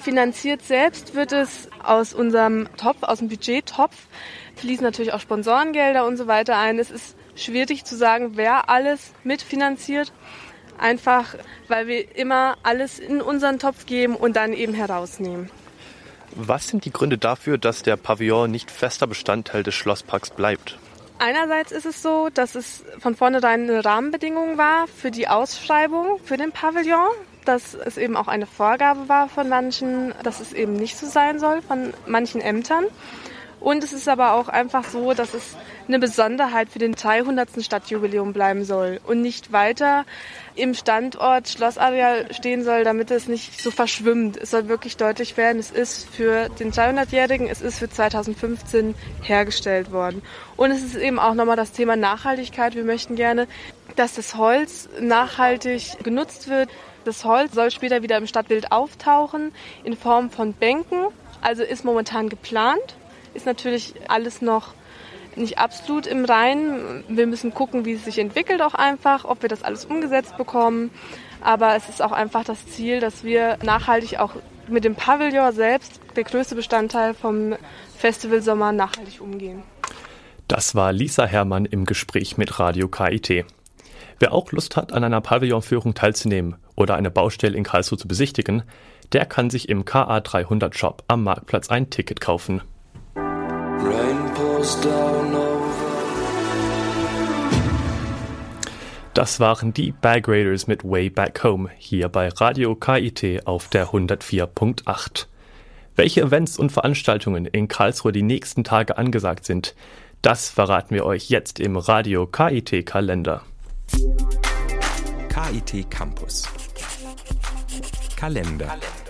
Finanziert 0.02 0.62
selbst 0.62 1.14
wird 1.14 1.32
es 1.32 1.68
aus 1.82 2.14
unserem 2.14 2.68
Topf, 2.76 3.02
aus 3.02 3.18
dem 3.18 3.28
Budgettopf, 3.28 3.94
fließen 4.56 4.84
natürlich 4.84 5.12
auch 5.12 5.20
Sponsorengelder 5.20 6.04
und 6.04 6.16
so 6.16 6.26
weiter 6.26 6.58
ein. 6.58 6.78
Es 6.78 6.90
ist 6.90 7.16
schwierig 7.36 7.84
zu 7.84 7.96
sagen, 7.96 8.32
wer 8.34 8.68
alles 8.68 9.12
mitfinanziert. 9.22 10.12
Einfach, 10.78 11.34
weil 11.68 11.86
wir 11.86 12.16
immer 12.16 12.56
alles 12.62 12.98
in 12.98 13.20
unseren 13.20 13.58
Topf 13.58 13.86
geben 13.86 14.16
und 14.16 14.36
dann 14.36 14.52
eben 14.52 14.74
herausnehmen. 14.74 15.50
Was 16.36 16.68
sind 16.68 16.84
die 16.84 16.90
Gründe 16.90 17.16
dafür, 17.16 17.58
dass 17.58 17.82
der 17.82 17.96
Pavillon 17.96 18.50
nicht 18.50 18.70
fester 18.70 19.06
Bestandteil 19.06 19.62
des 19.62 19.74
Schlossparks 19.74 20.30
bleibt? 20.30 20.78
Einerseits 21.18 21.70
ist 21.70 21.86
es 21.86 22.02
so, 22.02 22.28
dass 22.34 22.56
es 22.56 22.84
von 22.98 23.14
vornherein 23.14 23.70
eine 23.70 23.84
Rahmenbedingung 23.84 24.58
war 24.58 24.86
für 24.88 25.12
die 25.12 25.28
Ausschreibung 25.28 26.18
für 26.24 26.36
den 26.36 26.50
Pavillon, 26.50 27.08
dass 27.44 27.74
es 27.74 27.96
eben 27.96 28.16
auch 28.16 28.26
eine 28.26 28.46
Vorgabe 28.46 29.08
war 29.08 29.28
von 29.28 29.48
manchen, 29.48 30.12
dass 30.24 30.40
es 30.40 30.52
eben 30.52 30.74
nicht 30.74 30.96
so 30.96 31.06
sein 31.06 31.38
soll, 31.38 31.62
von 31.62 31.94
manchen 32.06 32.40
Ämtern. 32.40 32.84
Und 33.64 33.82
es 33.82 33.94
ist 33.94 34.10
aber 34.10 34.34
auch 34.34 34.48
einfach 34.48 34.84
so, 34.84 35.14
dass 35.14 35.32
es 35.32 35.56
eine 35.88 35.98
Besonderheit 35.98 36.68
für 36.68 36.78
den 36.78 36.92
300. 36.92 37.64
Stadtjubiläum 37.64 38.34
bleiben 38.34 38.62
soll 38.62 39.00
und 39.06 39.22
nicht 39.22 39.52
weiter 39.52 40.04
im 40.54 40.74
Standort 40.74 41.48
Schlossareal 41.48 42.26
stehen 42.34 42.62
soll, 42.62 42.84
damit 42.84 43.10
es 43.10 43.26
nicht 43.26 43.58
so 43.62 43.70
verschwimmt. 43.70 44.36
Es 44.36 44.50
soll 44.50 44.68
wirklich 44.68 44.98
deutlich 44.98 45.38
werden, 45.38 45.58
es 45.58 45.70
ist 45.70 46.06
für 46.10 46.50
den 46.50 46.72
300-Jährigen, 46.72 47.48
es 47.48 47.62
ist 47.62 47.78
für 47.78 47.88
2015 47.88 48.94
hergestellt 49.22 49.92
worden. 49.92 50.20
Und 50.58 50.70
es 50.70 50.82
ist 50.82 50.96
eben 50.96 51.18
auch 51.18 51.32
nochmal 51.32 51.56
das 51.56 51.72
Thema 51.72 51.96
Nachhaltigkeit. 51.96 52.74
Wir 52.74 52.84
möchten 52.84 53.16
gerne, 53.16 53.48
dass 53.96 54.12
das 54.12 54.34
Holz 54.34 54.90
nachhaltig 55.00 56.04
genutzt 56.04 56.50
wird. 56.50 56.68
Das 57.06 57.24
Holz 57.24 57.54
soll 57.54 57.70
später 57.70 58.02
wieder 58.02 58.18
im 58.18 58.26
Stadtbild 58.26 58.72
auftauchen 58.72 59.52
in 59.84 59.96
Form 59.96 60.28
von 60.28 60.52
Bänken. 60.52 61.06
Also 61.40 61.62
ist 61.62 61.86
momentan 61.86 62.28
geplant 62.28 62.94
ist 63.34 63.46
natürlich 63.46 63.94
alles 64.08 64.42
noch 64.42 64.74
nicht 65.36 65.58
absolut 65.58 66.06
im 66.06 66.24
Reinen. 66.24 67.04
Wir 67.08 67.26
müssen 67.26 67.52
gucken, 67.52 67.84
wie 67.84 67.94
es 67.94 68.04
sich 68.04 68.18
entwickelt 68.18 68.62
auch 68.62 68.74
einfach, 68.74 69.24
ob 69.24 69.42
wir 69.42 69.48
das 69.48 69.62
alles 69.62 69.84
umgesetzt 69.84 70.36
bekommen. 70.36 70.90
Aber 71.40 71.76
es 71.76 71.88
ist 71.88 72.02
auch 72.02 72.12
einfach 72.12 72.44
das 72.44 72.66
Ziel, 72.66 73.00
dass 73.00 73.24
wir 73.24 73.58
nachhaltig 73.62 74.18
auch 74.18 74.32
mit 74.68 74.84
dem 74.84 74.94
Pavillon 74.94 75.52
selbst, 75.52 76.00
der 76.16 76.24
größte 76.24 76.54
Bestandteil 76.54 77.14
vom 77.14 77.54
Festival 77.98 78.42
Sommer, 78.42 78.72
nachhaltig 78.72 79.20
umgehen. 79.20 79.62
Das 80.48 80.74
war 80.74 80.92
Lisa 80.92 81.26
Herrmann 81.26 81.64
im 81.64 81.84
Gespräch 81.84 82.36
mit 82.36 82.58
Radio 82.58 82.88
KIT. 82.88 83.44
Wer 84.18 84.32
auch 84.32 84.52
Lust 84.52 84.76
hat, 84.76 84.92
an 84.92 85.04
einer 85.04 85.20
Pavillonführung 85.20 85.94
teilzunehmen 85.94 86.56
oder 86.76 86.94
eine 86.94 87.10
Baustelle 87.10 87.56
in 87.56 87.64
Karlsruhe 87.64 87.98
zu 87.98 88.08
besichtigen, 88.08 88.62
der 89.12 89.26
kann 89.26 89.50
sich 89.50 89.68
im 89.68 89.84
KA300 89.84 90.74
Shop 90.74 91.02
am 91.08 91.24
Marktplatz 91.24 91.68
ein 91.68 91.90
Ticket 91.90 92.20
kaufen. 92.20 92.62
Das 99.12 99.38
waren 99.38 99.74
die 99.74 99.92
Bag 99.92 100.26
Raiders 100.26 100.66
mit 100.66 100.84
Way 100.84 101.10
Back 101.10 101.44
Home 101.44 101.70
hier 101.76 102.08
bei 102.08 102.28
Radio 102.28 102.74
KIT 102.74 103.46
auf 103.46 103.68
der 103.68 103.88
104.8. 103.88 105.26
Welche 105.96 106.22
Events 106.22 106.58
und 106.58 106.72
Veranstaltungen 106.72 107.44
in 107.44 107.68
Karlsruhe 107.68 108.12
die 108.12 108.22
nächsten 108.22 108.64
Tage 108.64 108.96
angesagt 108.96 109.44
sind, 109.44 109.74
das 110.22 110.48
verraten 110.48 110.94
wir 110.94 111.04
euch 111.04 111.28
jetzt 111.28 111.60
im 111.60 111.76
Radio 111.76 112.26
KIT 112.26 112.86
Kalender. 112.86 113.42
KIT 115.28 115.90
Campus. 115.90 116.48
Kalender. 118.16 118.66
Kalender. 118.66 119.03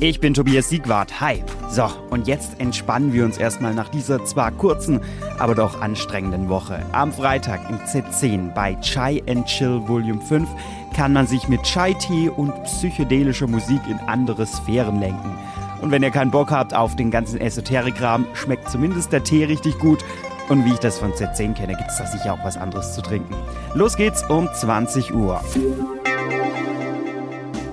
Ich 0.00 0.20
bin 0.20 0.32
Tobias 0.32 0.68
Siegwart. 0.68 1.20
Hi. 1.20 1.42
So, 1.68 1.90
und 2.10 2.28
jetzt 2.28 2.60
entspannen 2.60 3.12
wir 3.12 3.24
uns 3.24 3.36
erstmal 3.36 3.74
nach 3.74 3.88
dieser 3.88 4.24
zwar 4.24 4.52
kurzen, 4.52 5.00
aber 5.40 5.56
doch 5.56 5.80
anstrengenden 5.80 6.48
Woche. 6.48 6.86
Am 6.92 7.12
Freitag 7.12 7.68
im 7.68 7.78
Z10 7.78 8.54
bei 8.54 8.76
Chai 8.76 9.20
and 9.28 9.46
Chill 9.46 9.82
Volume 9.88 10.20
5 10.20 10.48
kann 10.94 11.12
man 11.12 11.26
sich 11.26 11.48
mit 11.48 11.64
Chai-Tee 11.64 12.28
und 12.28 12.52
psychedelischer 12.62 13.48
Musik 13.48 13.80
in 13.90 13.98
andere 14.06 14.46
Sphären 14.46 15.00
lenken. 15.00 15.36
Und 15.80 15.90
wenn 15.90 16.04
ihr 16.04 16.12
keinen 16.12 16.30
Bock 16.30 16.52
habt 16.52 16.74
auf 16.74 16.94
den 16.94 17.10
ganzen 17.10 17.40
Esoterikkram, 17.40 18.24
schmeckt 18.34 18.70
zumindest 18.70 19.12
der 19.12 19.24
Tee 19.24 19.44
richtig 19.46 19.80
gut. 19.80 20.04
Und 20.48 20.64
wie 20.64 20.74
ich 20.74 20.78
das 20.78 21.00
von 21.00 21.12
Z10 21.12 21.54
kenne, 21.54 21.74
gibt 21.74 21.90
es 21.90 21.98
da 21.98 22.06
sicher 22.06 22.34
auch 22.34 22.44
was 22.44 22.56
anderes 22.56 22.94
zu 22.94 23.02
trinken. 23.02 23.34
Los 23.74 23.96
geht's 23.96 24.22
um 24.30 24.48
20 24.52 25.12
Uhr. 25.12 25.40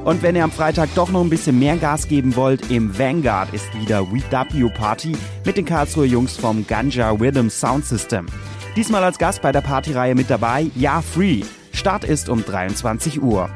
Und 0.05 0.21
wenn 0.21 0.35
ihr 0.35 0.43
am 0.43 0.51
Freitag 0.51 0.93
doch 0.93 1.09
noch 1.09 1.21
ein 1.21 1.31
bisschen 1.31 1.57
mehr 1.57 1.77
Gas 1.77 2.07
geben 2.07 2.35
wollt, 2.35 2.69
im 2.69 2.95
Vanguard 2.95 3.51
ist 3.55 3.73
wieder 3.73 4.11
WW 4.11 4.69
Party 4.69 5.17
mit 5.43 5.57
den 5.57 5.65
Karlsruher 5.65 6.05
Jungs 6.05 6.37
vom 6.37 6.65
Ganja 6.67 7.09
Rhythm 7.09 7.49
Sound 7.49 7.85
System. 7.85 8.27
Diesmal 8.75 9.03
als 9.03 9.17
Gast 9.17 9.41
bei 9.41 9.51
der 9.51 9.61
Partyreihe 9.61 10.13
mit 10.13 10.29
dabei 10.29 10.67
Ja 10.75 11.01
Free. 11.01 11.41
Start 11.73 12.03
ist 12.03 12.29
um 12.29 12.45
23 12.45 13.19
Uhr. 13.19 13.49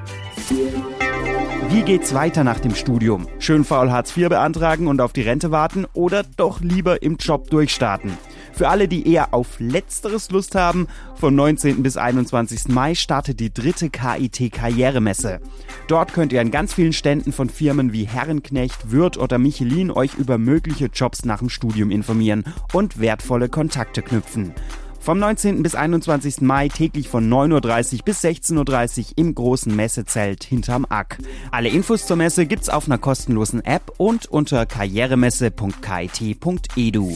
Wie 1.69 1.83
geht's 1.83 2.15
weiter 2.15 2.43
nach 2.43 2.59
dem 2.59 2.73
Studium? 2.73 3.27
Schön 3.37 3.63
faul 3.63 3.91
Hartz 3.91 4.17
IV 4.17 4.29
beantragen 4.29 4.87
und 4.87 5.01
auf 5.01 5.13
die 5.13 5.21
Rente 5.21 5.51
warten 5.51 5.85
oder 5.93 6.23
doch 6.35 6.61
lieber 6.61 7.03
im 7.03 7.17
Job 7.17 7.51
durchstarten? 7.51 8.17
Für 8.59 8.67
alle, 8.67 8.89
die 8.89 9.07
eher 9.07 9.33
auf 9.33 9.61
Letzteres 9.61 10.31
Lust 10.31 10.53
haben, 10.53 10.89
vom 11.15 11.33
19. 11.33 11.81
bis 11.81 11.95
21. 11.95 12.67
Mai 12.67 12.93
startet 12.93 13.39
die 13.39 13.53
dritte 13.53 13.89
KIT 13.89 14.51
Karrieremesse. 14.51 15.39
Dort 15.87 16.11
könnt 16.11 16.33
ihr 16.33 16.41
an 16.41 16.51
ganz 16.51 16.73
vielen 16.73 16.91
Ständen 16.91 17.31
von 17.31 17.49
Firmen 17.49 17.93
wie 17.93 18.03
Herrenknecht, 18.03 18.91
Würth 18.91 19.15
oder 19.15 19.37
Michelin 19.37 19.91
euch 19.91 20.15
über 20.15 20.37
mögliche 20.37 20.87
Jobs 20.87 21.23
nach 21.23 21.39
dem 21.39 21.47
Studium 21.47 21.89
informieren 21.89 22.43
und 22.73 22.99
wertvolle 22.99 23.47
Kontakte 23.47 24.01
knüpfen. 24.01 24.53
Vom 24.99 25.19
19. 25.19 25.63
bis 25.63 25.75
21. 25.75 26.41
Mai 26.41 26.67
täglich 26.67 27.07
von 27.07 27.31
9.30 27.31 27.99
Uhr 27.99 28.03
bis 28.03 28.21
16.30 28.25 28.99
Uhr 28.99 29.05
im 29.15 29.35
großen 29.35 29.73
Messezelt 29.73 30.43
hinterm 30.43 30.85
Ack. 30.89 31.17
Alle 31.51 31.69
Infos 31.69 32.05
zur 32.05 32.17
Messe 32.17 32.45
gibt's 32.45 32.67
auf 32.67 32.87
einer 32.87 32.97
kostenlosen 32.97 33.63
App 33.63 33.93
und 33.95 34.25
unter 34.25 34.65
karrieremesse.kit.edu. 34.65 37.15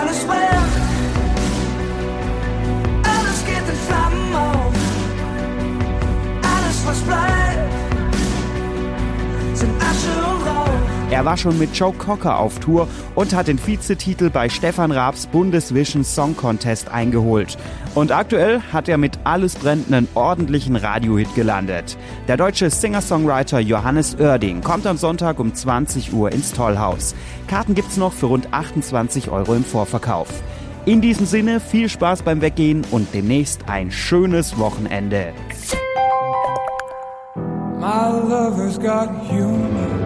Alles 0.00 0.24
brennt, 0.24 0.40
alles 3.04 3.44
geht 3.44 3.68
in 3.68 3.76
Flammen 3.86 4.34
auf. 4.34 4.72
Alles, 6.42 6.86
was 6.86 7.00
bleibt, 7.00 7.74
sind 9.54 9.72
Asche 9.76 10.14
und 10.26 10.46
Rauch. 10.46 11.10
Er 11.10 11.24
war 11.26 11.36
schon 11.36 11.58
mit 11.58 11.76
Joe 11.76 11.92
Cocker 11.92 12.38
auf 12.38 12.60
Tour 12.60 12.88
und 13.14 13.34
hat 13.34 13.48
den 13.48 13.58
Vizetitel 13.58 14.30
bei 14.30 14.48
Stefan 14.48 14.90
Raabs 14.90 15.26
Bundesvision 15.26 16.02
Song 16.02 16.34
Contest 16.34 16.88
eingeholt. 16.88 17.58
Und 17.94 18.12
aktuell 18.12 18.60
hat 18.72 18.88
er 18.88 18.98
mit 18.98 19.18
Alles 19.24 19.56
brennt 19.56 19.92
einen 19.92 20.06
ordentlichen 20.14 20.76
Radiohit 20.76 21.34
gelandet. 21.34 21.96
Der 22.28 22.36
deutsche 22.36 22.70
Singer-Songwriter 22.70 23.58
Johannes 23.58 24.16
Oerding 24.18 24.60
kommt 24.60 24.86
am 24.86 24.96
Sonntag 24.96 25.40
um 25.40 25.52
20 25.52 26.12
Uhr 26.12 26.30
ins 26.30 26.52
Tollhaus. 26.52 27.16
Karten 27.48 27.74
gibt's 27.74 27.96
noch 27.96 28.12
für 28.12 28.26
rund 28.26 28.52
28 28.52 29.30
Euro 29.30 29.54
im 29.54 29.64
Vorverkauf. 29.64 30.28
In 30.86 31.00
diesem 31.00 31.26
Sinne 31.26 31.58
viel 31.60 31.88
Spaß 31.88 32.22
beim 32.22 32.40
Weggehen 32.40 32.84
und 32.90 33.12
demnächst 33.12 33.68
ein 33.68 33.90
schönes 33.90 34.56
Wochenende. 34.56 35.32
My 37.80 38.08
lover's 38.08 38.78
got 38.78 39.08
humor. 39.28 39.99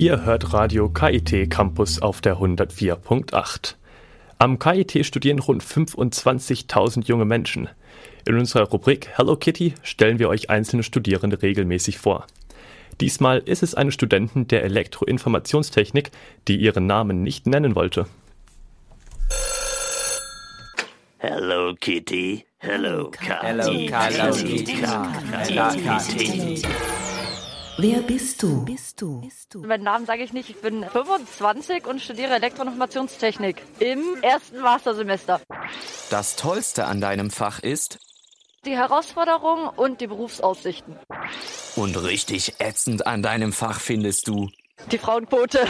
Ihr 0.00 0.24
hört 0.24 0.54
Radio 0.54 0.88
KIT 0.88 1.50
Campus 1.50 2.00
auf 2.00 2.22
der 2.22 2.38
104.8. 2.38 3.74
Am 4.38 4.58
KIT 4.58 5.04
studieren 5.04 5.40
rund 5.40 5.62
25.000 5.62 7.04
junge 7.04 7.26
Menschen. 7.26 7.68
In 8.26 8.38
unserer 8.38 8.66
Rubrik 8.66 9.10
Hello 9.12 9.36
Kitty 9.36 9.74
stellen 9.82 10.18
wir 10.18 10.30
euch 10.30 10.48
einzelne 10.48 10.84
Studierende 10.84 11.42
regelmäßig 11.42 11.98
vor. 11.98 12.26
Diesmal 12.98 13.40
ist 13.40 13.62
es 13.62 13.74
eine 13.74 13.92
Studentin 13.92 14.48
der 14.48 14.64
Elektroinformationstechnik, 14.64 16.12
die 16.48 16.56
ihren 16.56 16.86
Namen 16.86 17.22
nicht 17.22 17.46
nennen 17.46 17.74
wollte. 17.74 18.06
Hello 21.18 21.74
Kitty, 21.78 22.46
hello 22.56 23.10
Kitty, 23.10 23.34
Hello, 23.38 24.32
Kitty. 24.32 24.78
Hello, 24.78 25.72
Kitty. 26.08 26.62
Wer 27.82 28.02
bist 28.02 28.42
du? 28.42 28.64
Bist 28.66 29.00
du? 29.00 29.22
Meinen 29.60 29.84
Namen 29.84 30.04
sage 30.04 30.22
ich 30.22 30.34
nicht. 30.34 30.50
Ich 30.50 30.60
bin 30.60 30.84
25 30.84 31.86
und 31.86 32.00
studiere 32.02 32.34
Elektroinformationstechnik 32.34 33.62
im 33.78 34.00
ersten 34.20 34.60
Mastersemester. 34.60 35.40
Das 36.10 36.36
Tollste 36.36 36.84
an 36.84 37.00
deinem 37.00 37.30
Fach 37.30 37.60
ist 37.60 37.98
Die 38.66 38.76
Herausforderung 38.76 39.68
und 39.76 40.02
die 40.02 40.06
Berufsaussichten. 40.08 40.96
und 41.76 41.96
richtig 42.02 42.54
ätzend 42.58 43.06
an 43.06 43.22
deinem 43.22 43.52
Fach 43.52 43.80
findest 43.80 44.28
du. 44.28 44.50
Die 44.92 44.98
Frauenquote. 44.98 45.66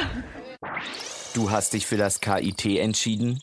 Du 1.34 1.52
hast 1.52 1.74
dich 1.74 1.86
für 1.86 1.96
das 1.96 2.20
KIT 2.20 2.64
entschieden. 2.64 3.40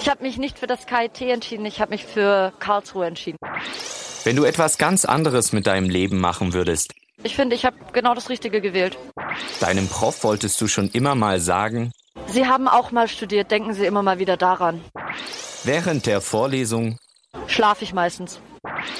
Ich 0.00 0.08
habe 0.08 0.22
mich 0.22 0.38
nicht 0.38 0.58
für 0.58 0.66
das 0.66 0.86
KIT 0.86 1.20
entschieden, 1.20 1.66
ich 1.66 1.82
habe 1.82 1.90
mich 1.90 2.06
für 2.06 2.54
Karlsruhe 2.58 3.04
entschieden. 3.06 3.36
Wenn 4.24 4.36
du 4.36 4.44
etwas 4.44 4.78
ganz 4.78 5.04
anderes 5.04 5.52
mit 5.52 5.66
deinem 5.66 5.90
Leben 5.90 6.18
machen 6.18 6.54
würdest, 6.54 6.94
Ich 7.22 7.36
finde, 7.36 7.54
ich 7.56 7.64
habe 7.64 7.76
genau 7.92 8.14
das 8.14 8.28
Richtige 8.28 8.60
gewählt. 8.60 8.98
deinem 9.60 9.88
Prof 9.88 10.24
wolltest 10.24 10.60
du 10.60 10.66
schon 10.68 10.88
immer 10.90 11.14
mal 11.14 11.40
sagen, 11.40 11.92
Sie 12.26 12.46
haben 12.46 12.68
auch 12.68 12.90
mal 12.92 13.08
studiert, 13.08 13.50
denken 13.50 13.72
Sie 13.74 13.84
immer 13.86 14.02
mal 14.02 14.18
wieder 14.18 14.36
daran. 14.36 14.82
während 15.64 16.06
der 16.06 16.20
Vorlesung, 16.20 16.98
Schlaf 17.46 17.80
ich 17.82 17.92
meistens. 17.94 18.40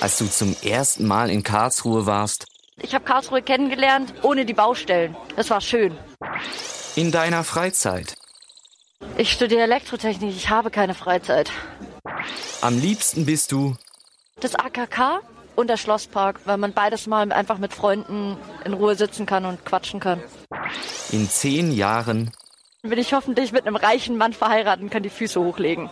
als 0.00 0.18
du 0.18 0.26
zum 0.30 0.56
ersten 0.62 1.06
Mal 1.06 1.30
in 1.30 1.42
Karlsruhe 1.42 2.06
warst, 2.06 2.46
Ich 2.80 2.94
habe 2.94 3.04
Karlsruhe 3.04 3.42
kennengelernt, 3.42 4.12
ohne 4.22 4.44
die 4.46 4.54
Baustellen. 4.54 5.16
Das 5.36 5.50
war 5.50 5.60
schön. 5.60 5.96
in 6.96 7.10
deiner 7.12 7.44
Freizeit. 7.44 8.14
Ich 9.16 9.32
studiere 9.32 9.62
Elektrotechnik, 9.62 10.34
ich 10.34 10.48
habe 10.48 10.70
keine 10.70 10.94
Freizeit. 10.94 11.50
Am 12.60 12.78
liebsten 12.78 13.26
bist 13.26 13.50
du, 13.52 13.76
Das 14.40 14.54
AKK 14.54 15.20
und 15.56 15.68
der 15.68 15.76
Schlosspark, 15.76 16.40
weil 16.44 16.56
man 16.56 16.72
beides 16.72 17.06
mal 17.06 17.30
einfach 17.32 17.58
mit 17.58 17.72
Freunden 17.74 18.36
in 18.64 18.72
Ruhe 18.72 18.94
sitzen 18.94 19.26
kann 19.26 19.44
und 19.44 19.64
quatschen 19.64 20.00
kann. 20.00 20.22
in 21.10 21.28
zehn 21.28 21.72
Jahren, 21.72 22.32
Bin 22.82 22.98
ich 22.98 23.12
hoffentlich 23.14 23.52
mit 23.52 23.66
einem 23.66 23.76
reichen 23.76 24.16
Mann 24.16 24.32
verheiratet 24.32 24.82
und 24.82 24.90
kann 24.90 25.02
die 25.02 25.10
Füße 25.10 25.40
hochlegen. 25.40 25.88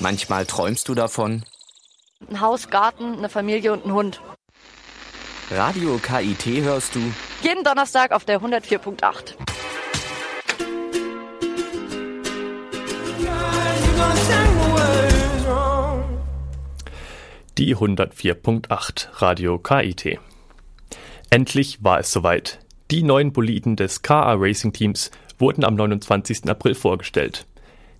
manchmal 0.00 0.46
träumst 0.46 0.88
du 0.88 0.94
davon. 0.94 1.44
Ein 2.30 2.40
Haus, 2.40 2.70
Garten, 2.70 3.18
eine 3.18 3.28
Familie 3.28 3.72
und 3.72 3.84
ein 3.84 3.92
Hund. 3.92 4.20
Radio 5.50 5.98
KIT 5.98 6.46
hörst 6.64 6.94
du 6.94 7.00
Jeden 7.42 7.64
Donnerstag 7.64 8.12
auf 8.12 8.24
der 8.24 8.40
104.8. 8.40 9.34
Die 17.64 17.76
104.8 17.76 19.22
Radio 19.22 19.58
KIT. 19.58 20.18
Endlich 21.30 21.82
war 21.82 21.98
es 21.98 22.12
soweit. 22.12 22.58
Die 22.90 23.02
neuen 23.02 23.32
Boliden 23.32 23.74
des 23.74 24.02
KA 24.02 24.34
Racing 24.34 24.74
Teams 24.74 25.10
wurden 25.38 25.64
am 25.64 25.74
29. 25.74 26.46
April 26.50 26.74
vorgestellt. 26.74 27.46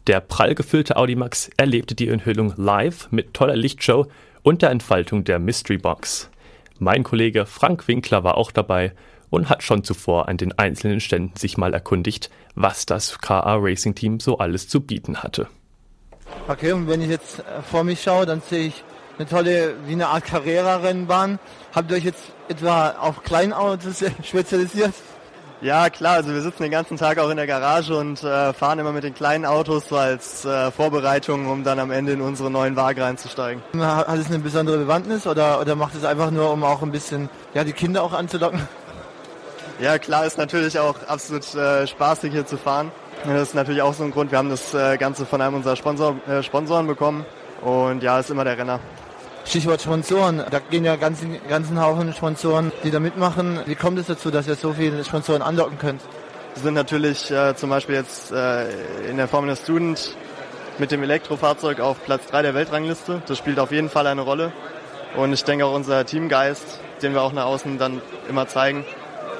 Der 0.07 0.21
prall 0.21 0.55
gefüllte 0.55 0.99
Audimax 0.99 1.51
erlebte 1.57 1.95
die 1.95 2.09
Enthüllung 2.09 2.53
live 2.59 3.11
mit 3.11 3.33
toller 3.33 3.57
Lichtshow 3.57 4.07
und 4.43 4.61
der 4.61 4.69
Entfaltung 4.69 5.25
der 5.25 5.39
Mystery 5.39 5.79
Box. 5.79 6.29
Mein 6.79 7.03
Kollege 7.03 7.47
Frank 7.47 7.89
Winkler 7.89 8.23
war 8.23 8.37
auch 8.37 8.53
dabei 8.53 8.93
und 9.31 9.49
hat 9.49 9.63
schon 9.63 9.83
zuvor 9.83 10.29
an 10.29 10.37
den 10.37 10.59
einzelnen 10.59 11.01
Ständen 11.01 11.39
sich 11.39 11.57
mal 11.57 11.73
erkundigt, 11.73 12.29
was 12.55 12.85
das 12.85 13.19
KA 13.19 13.57
Racing 13.57 13.95
Team 13.95 14.21
so 14.21 14.37
alles 14.37 14.69
zu 14.69 14.83
bieten 14.83 15.23
hatte. 15.23 15.49
Okay, 16.49 16.73
und 16.73 16.87
wenn 16.87 17.01
ich 17.01 17.09
jetzt 17.09 17.39
äh, 17.39 17.63
vor 17.63 17.83
mich 17.83 18.03
schaue, 18.03 18.27
dann 18.27 18.43
sehe 18.43 18.67
ich 18.67 18.85
eine 19.19 19.29
tolle, 19.29 19.75
wie 19.87 19.93
eine 19.93 20.09
Art 20.09 20.25
Carrera-Rennbahn. 20.25 21.39
Habt 21.75 21.91
ihr 21.91 21.97
euch 21.97 22.05
jetzt 22.05 22.25
etwa 22.49 22.91
auf 22.91 23.23
Kleinautos 23.23 24.05
spezialisiert? 24.23 24.95
Ja, 25.61 25.89
klar, 25.89 26.17
also 26.17 26.35
wir 26.35 26.43
sitzen 26.43 26.63
den 26.63 26.73
ganzen 26.73 26.99
Tag 26.99 27.19
auch 27.19 27.31
in 27.31 27.39
der 27.39 27.47
Garage 27.47 27.97
und 27.97 28.23
äh, 28.23 28.53
fahren 28.53 28.79
immer 28.79 28.93
mit 28.93 29.03
den 29.03 29.15
kleinen 29.15 29.47
Autos 29.47 29.89
so 29.89 29.97
als 29.97 30.45
äh, 30.45 30.71
Vorbereitung, 30.71 31.47
um 31.47 31.65
dann 31.65 31.79
am 31.79 31.91
Ende 31.91 32.13
in 32.13 32.21
unsere 32.21 32.51
neuen 32.51 32.77
Wagen 32.77 33.01
reinzusteigen. 33.01 33.63
Hat 33.79 34.19
es 34.19 34.27
eine 34.27 34.41
besondere 34.41 34.77
Bewandtnis 34.77 35.27
oder, 35.27 35.61
oder 35.61 35.75
macht 35.75 35.95
es 35.95 36.05
einfach 36.05 36.31
nur, 36.31 36.51
um 36.51 36.65
auch 36.65 36.83
ein 36.83 36.91
bisschen 36.91 37.31
ja, 37.55 37.65
die 37.65 37.73
Kinder 37.73 38.03
auch 38.03 38.13
anzulocken? 38.13 38.61
Ja, 39.81 39.99
klar, 39.99 40.27
ist 40.27 40.37
natürlich 40.37 40.79
auch 40.79 40.97
absolut 41.07 41.55
äh, 41.55 41.87
spaßig 41.87 42.33
hier 42.33 42.47
zu 42.47 42.59
fahren. 42.59 42.93
Das 43.25 43.49
ist 43.49 43.55
natürlich 43.55 43.81
auch 43.81 43.95
so 43.95 44.05
ein 44.05 44.11
Grund, 44.11 44.33
wir 44.33 44.39
haben 44.39 44.51
das 44.51 44.75
äh, 44.75 44.99
Ganze 44.99 45.25
von 45.25 45.41
einem 45.41 45.55
unserer 45.55 45.77
Sponsor, 45.77 46.17
äh, 46.29 46.43
Sponsoren 46.43 46.87
bekommen 46.87 47.25
und 47.63 48.03
ja, 48.03 48.19
ist 48.19 48.29
immer 48.29 48.45
der 48.45 48.59
Renner. 48.59 48.81
Stichwort 49.45 49.83
Sponsoren. 49.83 50.43
Da 50.51 50.59
gehen 50.59 50.85
ja 50.85 50.97
ganzen, 50.97 51.39
ganzen 51.49 51.81
Haufen 51.81 52.13
Sponsoren, 52.13 52.73
die 52.83 52.91
da 52.91 53.01
mitmachen. 53.01 53.61
Wie 53.67 53.75
kommt 53.75 53.99
es 53.99 54.07
dazu, 54.07 54.31
dass 54.31 54.49
ihr 54.49 54.55
so 54.55 54.73
viele 54.73 55.05
Sponsoren 55.05 55.43
anlocken 55.43 55.79
könnt? 55.79 56.03
Wir 56.55 56.63
sind 56.63 56.75
natürlich 56.75 57.31
äh, 57.31 57.55
zum 57.55 57.71
Beispiel 57.71 57.97
jetzt 57.97 58.33
äh, 58.33 59.11
in 59.11 59.17
der 59.17 59.29
Formula 59.29 59.57
Student 59.57 60.17
mit 60.79 60.91
dem 60.91 61.03
Elektrofahrzeug 61.03 61.81
auf 61.81 62.03
Platz 62.05 62.27
3 62.29 62.43
der 62.43 62.55
Weltrangliste. 62.55 63.23
Das 63.27 63.39
spielt 63.39 63.59
auf 63.59 63.71
jeden 63.71 63.89
Fall 63.89 64.07
eine 64.07 64.23
Rolle. 64.23 64.53
Und 65.17 65.33
ich 65.33 65.45
denke 65.45 65.67
auch 65.67 65.75
unser 65.75 66.05
Teamgeist, 66.05 66.81
den 67.03 67.13
wir 67.13 67.23
auch 67.23 67.33
nach 67.33 67.45
außen 67.45 67.79
dann 67.79 68.01
immer 68.29 68.49
zeigen, 68.49 68.85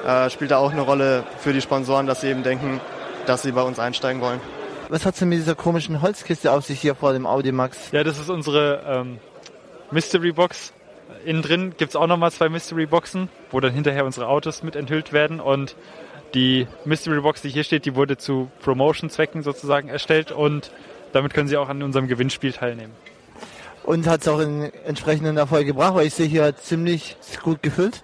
äh, 0.05 0.29
spielt 0.29 0.51
da 0.51 0.57
auch 0.57 0.71
eine 0.71 0.81
Rolle 0.81 1.23
für 1.39 1.51
die 1.51 1.61
Sponsoren, 1.61 2.05
dass 2.05 2.21
sie 2.21 2.27
eben 2.27 2.43
denken, 2.43 2.79
dass 3.25 3.41
sie 3.41 3.51
bei 3.51 3.61
uns 3.61 3.79
einsteigen 3.79 4.21
wollen. 4.21 4.39
Was 4.89 5.05
hat's 5.05 5.19
denn 5.19 5.29
mit 5.29 5.39
dieser 5.39 5.55
komischen 5.55 6.01
Holzkiste 6.01 6.51
auf 6.51 6.65
sich 6.65 6.79
hier 6.79 6.95
vor 6.95 7.11
dem 7.13 7.25
Audi 7.25 7.51
Max? 7.51 7.77
Ja, 7.91 8.03
das 8.03 8.19
ist 8.19 8.29
unsere 8.29 8.83
ähm, 8.87 9.19
Mystery 9.95 10.33
Box. 10.33 10.73
Innen 11.23 11.41
drin 11.41 11.73
gibt's 11.77 11.95
auch 11.95 12.07
nochmal 12.07 12.29
zwei 12.29 12.49
Mystery 12.49 12.85
Boxen, 12.85 13.29
wo 13.49 13.61
dann 13.61 13.71
hinterher 13.71 14.05
unsere 14.05 14.27
Autos 14.27 14.61
mit 14.61 14.75
enthüllt 14.75 15.13
werden. 15.13 15.39
Und 15.39 15.77
die 16.33 16.67
Mystery 16.83 17.21
Box, 17.21 17.41
die 17.41 17.49
hier 17.49 17.63
steht, 17.63 17.85
die 17.85 17.95
wurde 17.95 18.17
zu 18.17 18.51
Promotion-Zwecken 18.59 19.41
sozusagen 19.41 19.87
erstellt 19.87 20.33
und 20.33 20.69
damit 21.13 21.33
können 21.33 21.47
Sie 21.47 21.55
auch 21.55 21.69
an 21.69 21.81
unserem 21.81 22.07
Gewinnspiel 22.09 22.51
teilnehmen. 22.51 22.93
und 23.83 24.05
hat 24.07 24.21
es 24.21 24.27
auch 24.27 24.39
einen 24.39 24.73
entsprechenden 24.85 25.37
Erfolg 25.37 25.65
gebracht, 25.65 25.95
weil 25.95 26.07
ich 26.07 26.13
sehe 26.13 26.27
hier 26.27 26.57
ziemlich 26.57 27.15
gut 27.41 27.63
gefüllt. 27.63 28.03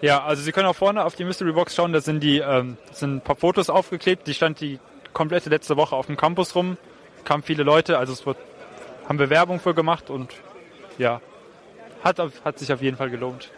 Ja, 0.00 0.24
also 0.24 0.42
Sie 0.42 0.52
können 0.52 0.68
auch 0.68 0.76
vorne 0.76 1.04
auf 1.04 1.16
die 1.16 1.24
Mystery 1.24 1.52
Box 1.52 1.74
schauen, 1.74 1.92
da 1.92 2.00
sind 2.00 2.20
die 2.22 2.38
ähm, 2.38 2.78
sind 2.92 3.16
ein 3.16 3.20
paar 3.20 3.36
Fotos 3.36 3.68
aufgeklebt, 3.68 4.26
die 4.26 4.32
stand 4.32 4.60
die 4.60 4.78
komplette 5.12 5.50
letzte 5.50 5.76
Woche 5.76 5.94
auf 5.96 6.06
dem 6.06 6.16
Campus 6.16 6.54
rum, 6.54 6.78
kamen 7.24 7.42
viele 7.42 7.62
Leute, 7.62 7.98
also 7.98 8.14
es 8.14 8.24
wird, 8.24 8.38
haben 9.06 9.18
wir 9.18 9.28
Werbung 9.28 9.60
für 9.60 9.74
gemacht 9.74 10.08
und 10.08 10.30
ja, 10.98 11.20
hat, 12.02 12.18
hat 12.44 12.58
sich 12.58 12.72
auf 12.72 12.82
jeden 12.82 12.96
Fall 12.96 13.10
gelohnt. 13.10 13.50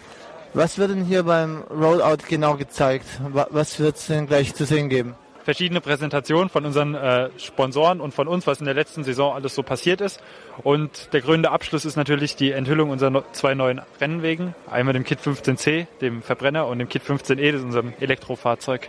Was 0.54 0.76
wird 0.78 0.90
denn 0.90 1.04
hier 1.04 1.22
beim 1.22 1.62
Rollout 1.70 2.24
genau 2.28 2.56
gezeigt? 2.56 3.06
Was 3.30 3.80
wird 3.80 3.96
es 3.96 4.06
denn 4.06 4.26
gleich 4.26 4.54
zu 4.54 4.66
sehen 4.66 4.88
geben? 4.88 5.14
verschiedene 5.44 5.80
Präsentationen 5.80 6.48
von 6.48 6.64
unseren 6.64 6.94
äh, 6.94 7.30
Sponsoren 7.36 8.00
und 8.00 8.14
von 8.14 8.28
uns, 8.28 8.46
was 8.46 8.60
in 8.60 8.66
der 8.66 8.74
letzten 8.74 9.04
Saison 9.04 9.34
alles 9.34 9.54
so 9.54 9.62
passiert 9.62 10.00
ist. 10.00 10.20
Und 10.62 11.12
der 11.12 11.20
grüne 11.20 11.50
Abschluss 11.50 11.84
ist 11.84 11.96
natürlich 11.96 12.36
die 12.36 12.52
Enthüllung 12.52 12.90
unserer 12.90 13.10
no 13.10 13.24
zwei 13.32 13.54
neuen 13.54 13.80
Rennwegen. 14.00 14.54
Einmal 14.70 14.94
dem 14.94 15.04
Kit 15.04 15.20
15C, 15.20 15.86
dem 16.00 16.22
Verbrenner, 16.22 16.66
und 16.66 16.78
dem 16.78 16.88
Kit 16.88 17.02
15E, 17.02 17.52
das 17.52 17.60
ist 17.60 17.66
unserem 17.66 17.92
Elektrofahrzeug. 18.00 18.88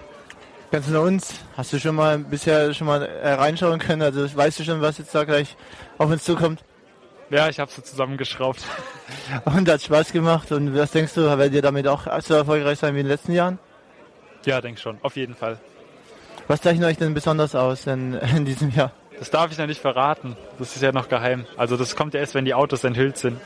Ganz 0.71 0.87
nur 0.87 1.01
uns. 1.03 1.35
Hast 1.55 1.73
du 1.73 1.79
schon 1.79 1.95
mal 1.95 2.17
bisher 2.17 2.73
schon 2.73 2.87
mal 2.87 3.03
äh, 3.03 3.33
reinschauen 3.33 3.79
können? 3.79 4.01
Also 4.01 4.35
weißt 4.35 4.59
du 4.59 4.63
schon, 4.63 4.81
was 4.81 4.97
jetzt 4.97 5.13
da 5.13 5.23
gleich 5.23 5.55
auf 5.97 6.09
uns 6.09 6.23
zukommt? 6.23 6.63
Ja, 7.29 7.49
ich 7.49 7.59
habe 7.59 7.71
sie 7.71 7.83
zusammengeschraubt. 7.83 8.63
Und 9.45 9.69
hat 9.69 9.81
Spaß 9.81 10.11
gemacht. 10.11 10.51
Und 10.51 10.75
was 10.75 10.91
denkst 10.91 11.13
du, 11.13 11.21
werdet 11.21 11.53
ihr 11.53 11.61
damit 11.61 11.87
auch 11.87 12.07
so 12.21 12.33
erfolgreich 12.33 12.79
sein 12.79 12.95
wie 12.95 12.99
in 12.99 13.05
den 13.05 13.11
letzten 13.11 13.33
Jahren? 13.33 13.59
Ja, 14.45 14.61
denk 14.61 14.79
schon, 14.79 14.97
auf 15.01 15.15
jeden 15.15 15.35
Fall. 15.35 15.59
Was 16.47 16.61
zeichnet 16.61 16.87
euch 16.87 16.97
denn 16.97 17.13
besonders 17.13 17.55
aus 17.55 17.87
in, 17.87 18.13
in 18.35 18.45
diesem 18.45 18.71
Jahr? 18.71 18.91
Das 19.19 19.29
darf 19.29 19.51
ich 19.51 19.57
noch 19.57 19.67
nicht 19.67 19.81
verraten. 19.81 20.35
Das 20.59 20.75
ist 20.75 20.81
ja 20.81 20.91
noch 20.91 21.07
geheim. 21.07 21.45
Also 21.55 21.77
das 21.77 21.95
kommt 21.95 22.13
ja 22.13 22.19
erst, 22.19 22.35
wenn 22.35 22.45
die 22.45 22.53
Autos 22.53 22.83
enthüllt 22.83 23.17
sind. 23.17 23.39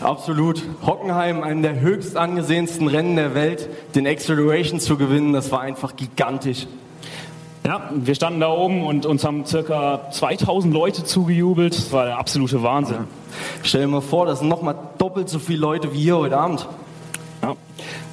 Absolut. 0.00 0.62
Hockenheim, 0.84 1.42
einem 1.42 1.62
der 1.62 1.80
höchst 1.80 2.16
angesehensten 2.16 2.88
Rennen 2.88 3.16
der 3.16 3.34
Welt, 3.34 3.68
den 3.94 4.06
Acceleration 4.06 4.80
zu 4.80 4.98
gewinnen, 4.98 5.32
das 5.32 5.50
war 5.50 5.60
einfach 5.60 5.96
gigantisch. 5.96 6.66
Ja, 7.66 7.90
wir 7.94 8.14
standen 8.14 8.40
da 8.40 8.50
oben 8.50 8.84
und 8.84 9.06
uns 9.06 9.24
haben 9.24 9.46
circa 9.46 10.10
2000 10.10 10.74
Leute 10.74 11.02
zugejubelt. 11.02 11.74
Das 11.74 11.92
war 11.92 12.04
der 12.04 12.18
absolute 12.18 12.62
Wahnsinn. 12.62 12.96
Ja. 12.96 13.06
Stell 13.62 13.80
dir 13.80 13.86
mal 13.86 14.02
vor, 14.02 14.26
das 14.26 14.40
sind 14.40 14.48
nochmal 14.48 14.74
doppelt 14.98 15.30
so 15.30 15.38
viele 15.38 15.60
Leute 15.60 15.94
wie 15.94 16.00
hier 16.00 16.18
heute 16.18 16.36
Abend. 16.36 16.68
Ja. 17.42 17.56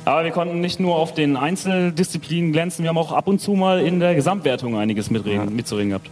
Aber 0.05 0.23
wir 0.23 0.31
konnten 0.31 0.61
nicht 0.61 0.79
nur 0.79 0.95
auf 0.95 1.13
den 1.13 1.35
Einzeldisziplinen 1.35 2.53
glänzen, 2.53 2.83
wir 2.83 2.89
haben 2.89 2.97
auch 2.97 3.11
ab 3.11 3.27
und 3.27 3.41
zu 3.41 3.51
mal 3.51 3.81
in 3.81 3.99
der 3.99 4.15
Gesamtwertung 4.15 4.77
einiges 4.77 5.09
mitreden, 5.09 5.49
ja. 5.49 5.49
mitzureden 5.49 5.89
gehabt. 5.89 6.09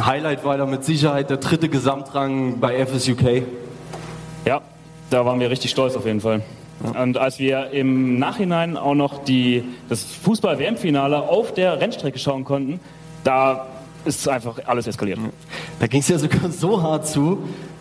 Highlight 0.00 0.44
war 0.44 0.56
da 0.56 0.66
mit 0.66 0.84
Sicherheit 0.84 1.30
der 1.30 1.38
dritte 1.38 1.68
Gesamtrang 1.68 2.60
bei 2.60 2.86
FSUK. 2.86 3.42
Ja, 4.44 4.60
da 5.10 5.26
waren 5.26 5.40
wir 5.40 5.50
richtig 5.50 5.72
stolz 5.72 5.96
auf 5.96 6.06
jeden 6.06 6.20
Fall. 6.20 6.42
Ja. 6.84 7.02
Und 7.02 7.16
als 7.16 7.38
wir 7.38 7.70
im 7.70 8.18
Nachhinein 8.18 8.76
auch 8.76 8.94
noch 8.94 9.24
die, 9.24 9.64
das 9.88 10.04
Fußball-WM-Finale 10.04 11.22
auf 11.22 11.54
der 11.54 11.80
Rennstrecke 11.80 12.18
schauen 12.18 12.44
konnten, 12.44 12.80
da 13.24 13.66
ist 14.04 14.28
einfach 14.28 14.58
alles 14.66 14.86
eskaliert. 14.86 15.18
Da 15.80 15.86
ging 15.86 16.00
es 16.00 16.08
ja 16.08 16.18
sogar 16.18 16.50
so 16.50 16.82
hart 16.82 17.06
zu, 17.06 17.38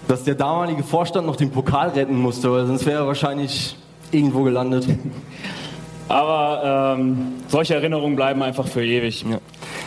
dass 0.07 0.23
der 0.23 0.35
damalige 0.35 0.83
Vorstand 0.83 1.27
noch 1.27 1.35
den 1.35 1.51
Pokal 1.51 1.89
retten 1.89 2.17
musste, 2.17 2.51
weil 2.51 2.65
sonst 2.65 2.85
wäre 2.85 3.01
er 3.01 3.07
wahrscheinlich 3.07 3.75
irgendwo 4.11 4.43
gelandet. 4.43 4.87
Aber 6.07 6.95
ähm, 6.97 7.33
solche 7.47 7.73
Erinnerungen 7.75 8.15
bleiben 8.15 8.43
einfach 8.43 8.67
für 8.67 8.85
ewig. 8.85 9.25
Ja. 9.27 9.39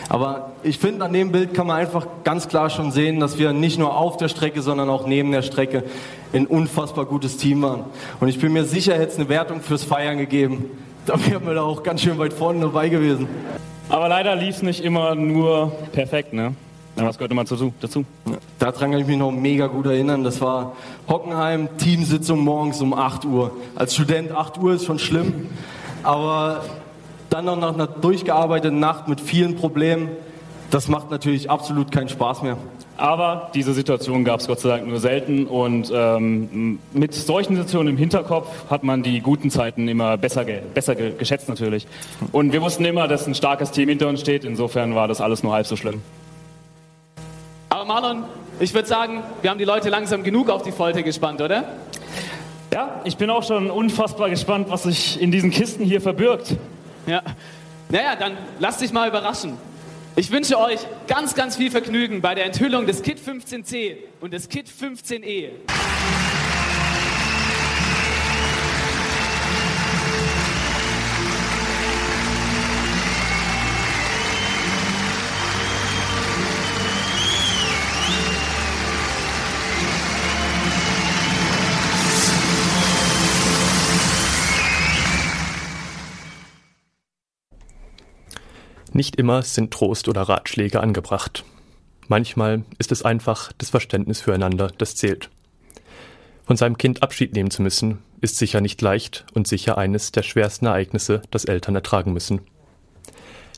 Aber 0.09 0.53
ich 0.63 0.79
finde, 0.79 1.05
an 1.05 1.13
dem 1.13 1.31
Bild 1.31 1.53
kann 1.53 1.67
man 1.67 1.77
einfach 1.77 2.07
ganz 2.23 2.47
klar 2.47 2.71
schon 2.71 2.91
sehen, 2.91 3.19
dass 3.19 3.37
wir 3.37 3.53
nicht 3.53 3.77
nur 3.77 3.95
auf 3.95 4.17
der 4.17 4.27
Strecke, 4.27 4.63
sondern 4.63 4.89
auch 4.89 5.05
neben 5.05 5.31
der 5.31 5.43
Strecke 5.43 5.83
ein 6.33 6.47
unfassbar 6.47 7.05
gutes 7.05 7.37
Team 7.37 7.61
waren. 7.61 7.85
Und 8.19 8.27
ich 8.27 8.39
bin 8.39 8.51
mir 8.51 8.65
sicher, 8.65 8.95
hätte 8.95 9.13
es 9.13 9.17
eine 9.17 9.29
Wertung 9.29 9.61
fürs 9.61 9.83
Feiern 9.83 10.17
gegeben. 10.17 10.65
Da 11.05 11.13
wären 11.27 11.45
wir 11.45 11.53
da 11.53 11.61
auch 11.61 11.83
ganz 11.83 12.01
schön 12.01 12.17
weit 12.17 12.33
vorne 12.33 12.59
dabei 12.61 12.89
gewesen. 12.89 13.27
Aber 13.87 14.09
leider 14.09 14.35
lief 14.35 14.55
es 14.55 14.61
nicht 14.63 14.83
immer 14.83 15.13
nur 15.13 15.71
perfekt, 15.91 16.33
ne? 16.33 16.53
Ja, 16.95 17.05
was 17.05 17.17
gehört 17.17 17.31
immer 17.31 17.43
dazu? 17.43 17.71
dazu? 17.79 18.03
Ja, 18.25 18.37
daran 18.57 18.91
kann 18.91 18.99
ich 18.99 19.07
mich 19.07 19.17
noch 19.17 19.31
mega 19.31 19.67
gut 19.67 19.85
erinnern. 19.85 20.23
Das 20.23 20.41
war 20.41 20.73
Hockenheim, 21.07 21.69
Teamsitzung 21.77 22.39
morgens 22.39 22.81
um 22.81 22.93
8 22.93 23.25
Uhr. 23.25 23.51
Als 23.75 23.93
Student 23.93 24.31
8 24.31 24.57
Uhr 24.57 24.73
ist 24.73 24.85
schon 24.85 24.99
schlimm, 24.99 25.47
aber 26.03 26.61
dann 27.29 27.45
noch 27.45 27.57
nach 27.57 27.73
einer 27.73 27.87
durchgearbeiteten 27.87 28.79
Nacht 28.79 29.07
mit 29.07 29.21
vielen 29.21 29.55
Problemen, 29.55 30.09
das 30.71 30.87
macht 30.87 31.09
natürlich 31.09 31.49
absolut 31.49 31.91
keinen 31.91 32.09
Spaß 32.09 32.43
mehr. 32.43 32.57
Aber 32.97 33.49
diese 33.53 33.73
Situation 33.73 34.25
gab 34.25 34.41
es 34.41 34.47
Gott 34.47 34.59
sei 34.59 34.69
Dank 34.69 34.87
nur 34.87 34.99
selten 34.99 35.47
und 35.47 35.89
ähm, 35.93 36.79
mit 36.91 37.13
solchen 37.13 37.55
Situationen 37.55 37.93
im 37.93 37.97
Hinterkopf 37.97 38.69
hat 38.69 38.83
man 38.83 39.03
die 39.03 39.21
guten 39.21 39.49
Zeiten 39.49 39.87
immer 39.87 40.17
besser, 40.17 40.43
ge 40.43 40.61
besser 40.73 40.95
ge 40.95 41.13
geschätzt 41.17 41.47
natürlich. 41.47 41.87
Und 42.33 42.51
wir 42.51 42.61
wussten 42.61 42.83
immer, 42.83 43.07
dass 43.07 43.25
ein 43.25 43.35
starkes 43.35 43.71
Team 43.71 43.87
hinter 43.87 44.09
uns 44.09 44.19
steht. 44.19 44.43
Insofern 44.43 44.95
war 44.95 45.07
das 45.07 45.21
alles 45.21 45.43
nur 45.43 45.53
halb 45.53 45.65
so 45.65 45.77
schlimm. 45.77 46.01
Aber 47.69 47.85
Marlon, 47.85 48.25
ich 48.59 48.73
würde 48.73 48.87
sagen, 48.87 49.23
wir 49.41 49.49
haben 49.49 49.59
die 49.59 49.65
Leute 49.65 49.89
langsam 49.89 50.21
genug 50.23 50.49
auf 50.49 50.63
die 50.63 50.73
Folter 50.73 51.01
gespannt, 51.01 51.39
oder? 51.39 51.63
Ja, 52.73 52.99
ich 53.05 53.15
bin 53.15 53.29
auch 53.29 53.43
schon 53.43 53.71
unfassbar 53.71 54.29
gespannt, 54.29 54.67
was 54.69 54.83
sich 54.83 55.21
in 55.21 55.31
diesen 55.31 55.51
Kisten 55.51 55.85
hier 55.85 56.01
verbirgt. 56.01 56.57
Ja. 57.09 57.23
Naja, 57.89 58.15
dann 58.15 58.37
lasst 58.59 58.81
dich 58.81 58.93
mal 58.93 59.09
überraschen. 59.09 59.57
Ich 60.15 60.29
wünsche 60.29 60.59
euch 60.59 60.79
ganz, 61.07 61.33
ganz 61.33 61.55
viel 61.55 61.71
Vergnügen 61.71 62.21
bei 62.21 62.35
der 62.35 62.45
Enthüllung 62.45 62.85
des 62.85 63.01
Kit 63.01 63.19
15C 63.19 63.97
und 64.21 64.31
des 64.31 64.47
Kit 64.47 64.67
15E. 64.67 65.49
Nicht 88.99 89.15
immer 89.15 89.43
sind 89.43 89.71
Trost 89.71 90.09
oder 90.09 90.23
Ratschläge 90.23 90.81
angebracht. 90.81 91.45
Manchmal 92.09 92.65
ist 92.79 92.91
es 92.91 93.01
einfach 93.01 93.53
das 93.57 93.69
Verständnis 93.69 94.19
füreinander, 94.19 94.73
das 94.77 94.97
zählt. 94.97 95.29
Von 96.43 96.57
seinem 96.57 96.77
Kind 96.77 97.01
Abschied 97.01 97.31
nehmen 97.31 97.49
zu 97.49 97.61
müssen, 97.61 97.99
ist 98.19 98.35
sicher 98.35 98.59
nicht 98.59 98.81
leicht 98.81 99.25
und 99.33 99.47
sicher 99.47 99.77
eines 99.77 100.11
der 100.11 100.23
schwersten 100.23 100.65
Ereignisse, 100.65 101.21
das 101.31 101.45
Eltern 101.45 101.75
ertragen 101.75 102.11
müssen. 102.11 102.41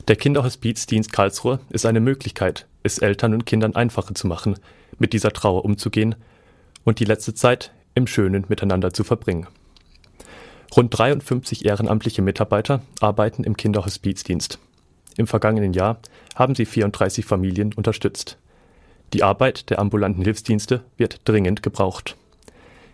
Der 0.06 0.14
Kinderhospizdienst 0.14 1.12
Karlsruhe 1.12 1.58
ist 1.70 1.86
eine 1.86 1.98
Möglichkeit, 1.98 2.68
es 2.84 2.98
Eltern 2.98 3.34
und 3.34 3.44
Kindern 3.44 3.74
einfacher 3.74 4.14
zu 4.14 4.28
machen, 4.28 4.60
mit 5.00 5.12
dieser 5.12 5.32
Trauer 5.32 5.64
umzugehen 5.64 6.14
und 6.84 7.00
die 7.00 7.04
letzte 7.04 7.34
Zeit 7.34 7.72
im 7.96 8.06
Schönen 8.06 8.44
miteinander 8.46 8.92
zu 8.92 9.02
verbringen. 9.02 9.48
Rund 10.76 10.96
53 10.96 11.64
ehrenamtliche 11.64 12.22
Mitarbeiter 12.22 12.80
arbeiten 13.00 13.42
im 13.42 13.56
Kinderhospizdienst. 13.56 14.60
Im 15.16 15.26
vergangenen 15.26 15.72
Jahr 15.72 15.98
haben 16.34 16.54
sie 16.54 16.64
34 16.64 17.24
Familien 17.24 17.72
unterstützt. 17.74 18.38
Die 19.12 19.22
Arbeit 19.22 19.68
der 19.68 19.78
ambulanten 19.78 20.22
Hilfsdienste 20.22 20.82
wird 20.96 21.20
dringend 21.24 21.62
gebraucht. 21.62 22.16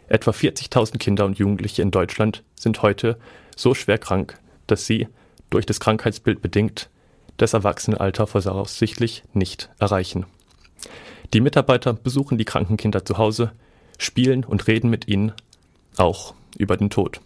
Etwa 0.08 0.30
40.000 0.30 0.98
Kinder 0.98 1.24
und 1.26 1.38
Jugendliche 1.38 1.82
in 1.82 1.90
Deutschland 1.90 2.42
sind 2.56 2.82
heute 2.82 3.18
so 3.56 3.74
schwer 3.74 3.98
krank, 3.98 4.38
dass 4.66 4.86
sie, 4.86 5.08
durch 5.50 5.66
das 5.66 5.80
Krankheitsbild 5.80 6.42
bedingt, 6.42 6.88
das 7.36 7.52
Erwachsenenalter 7.52 8.26
voraussichtlich 8.26 9.22
nicht 9.32 9.70
erreichen. 9.78 10.26
Die 11.34 11.40
Mitarbeiter 11.40 11.92
besuchen 11.92 12.38
die 12.38 12.44
kranken 12.44 12.76
Kinder 12.76 13.04
zu 13.04 13.18
Hause, 13.18 13.52
spielen 13.98 14.44
und 14.44 14.66
reden 14.66 14.90
mit 14.90 15.08
ihnen, 15.08 15.32
auch 15.96 16.34
über 16.56 16.76
den 16.76 16.90
Tod. 16.90 17.20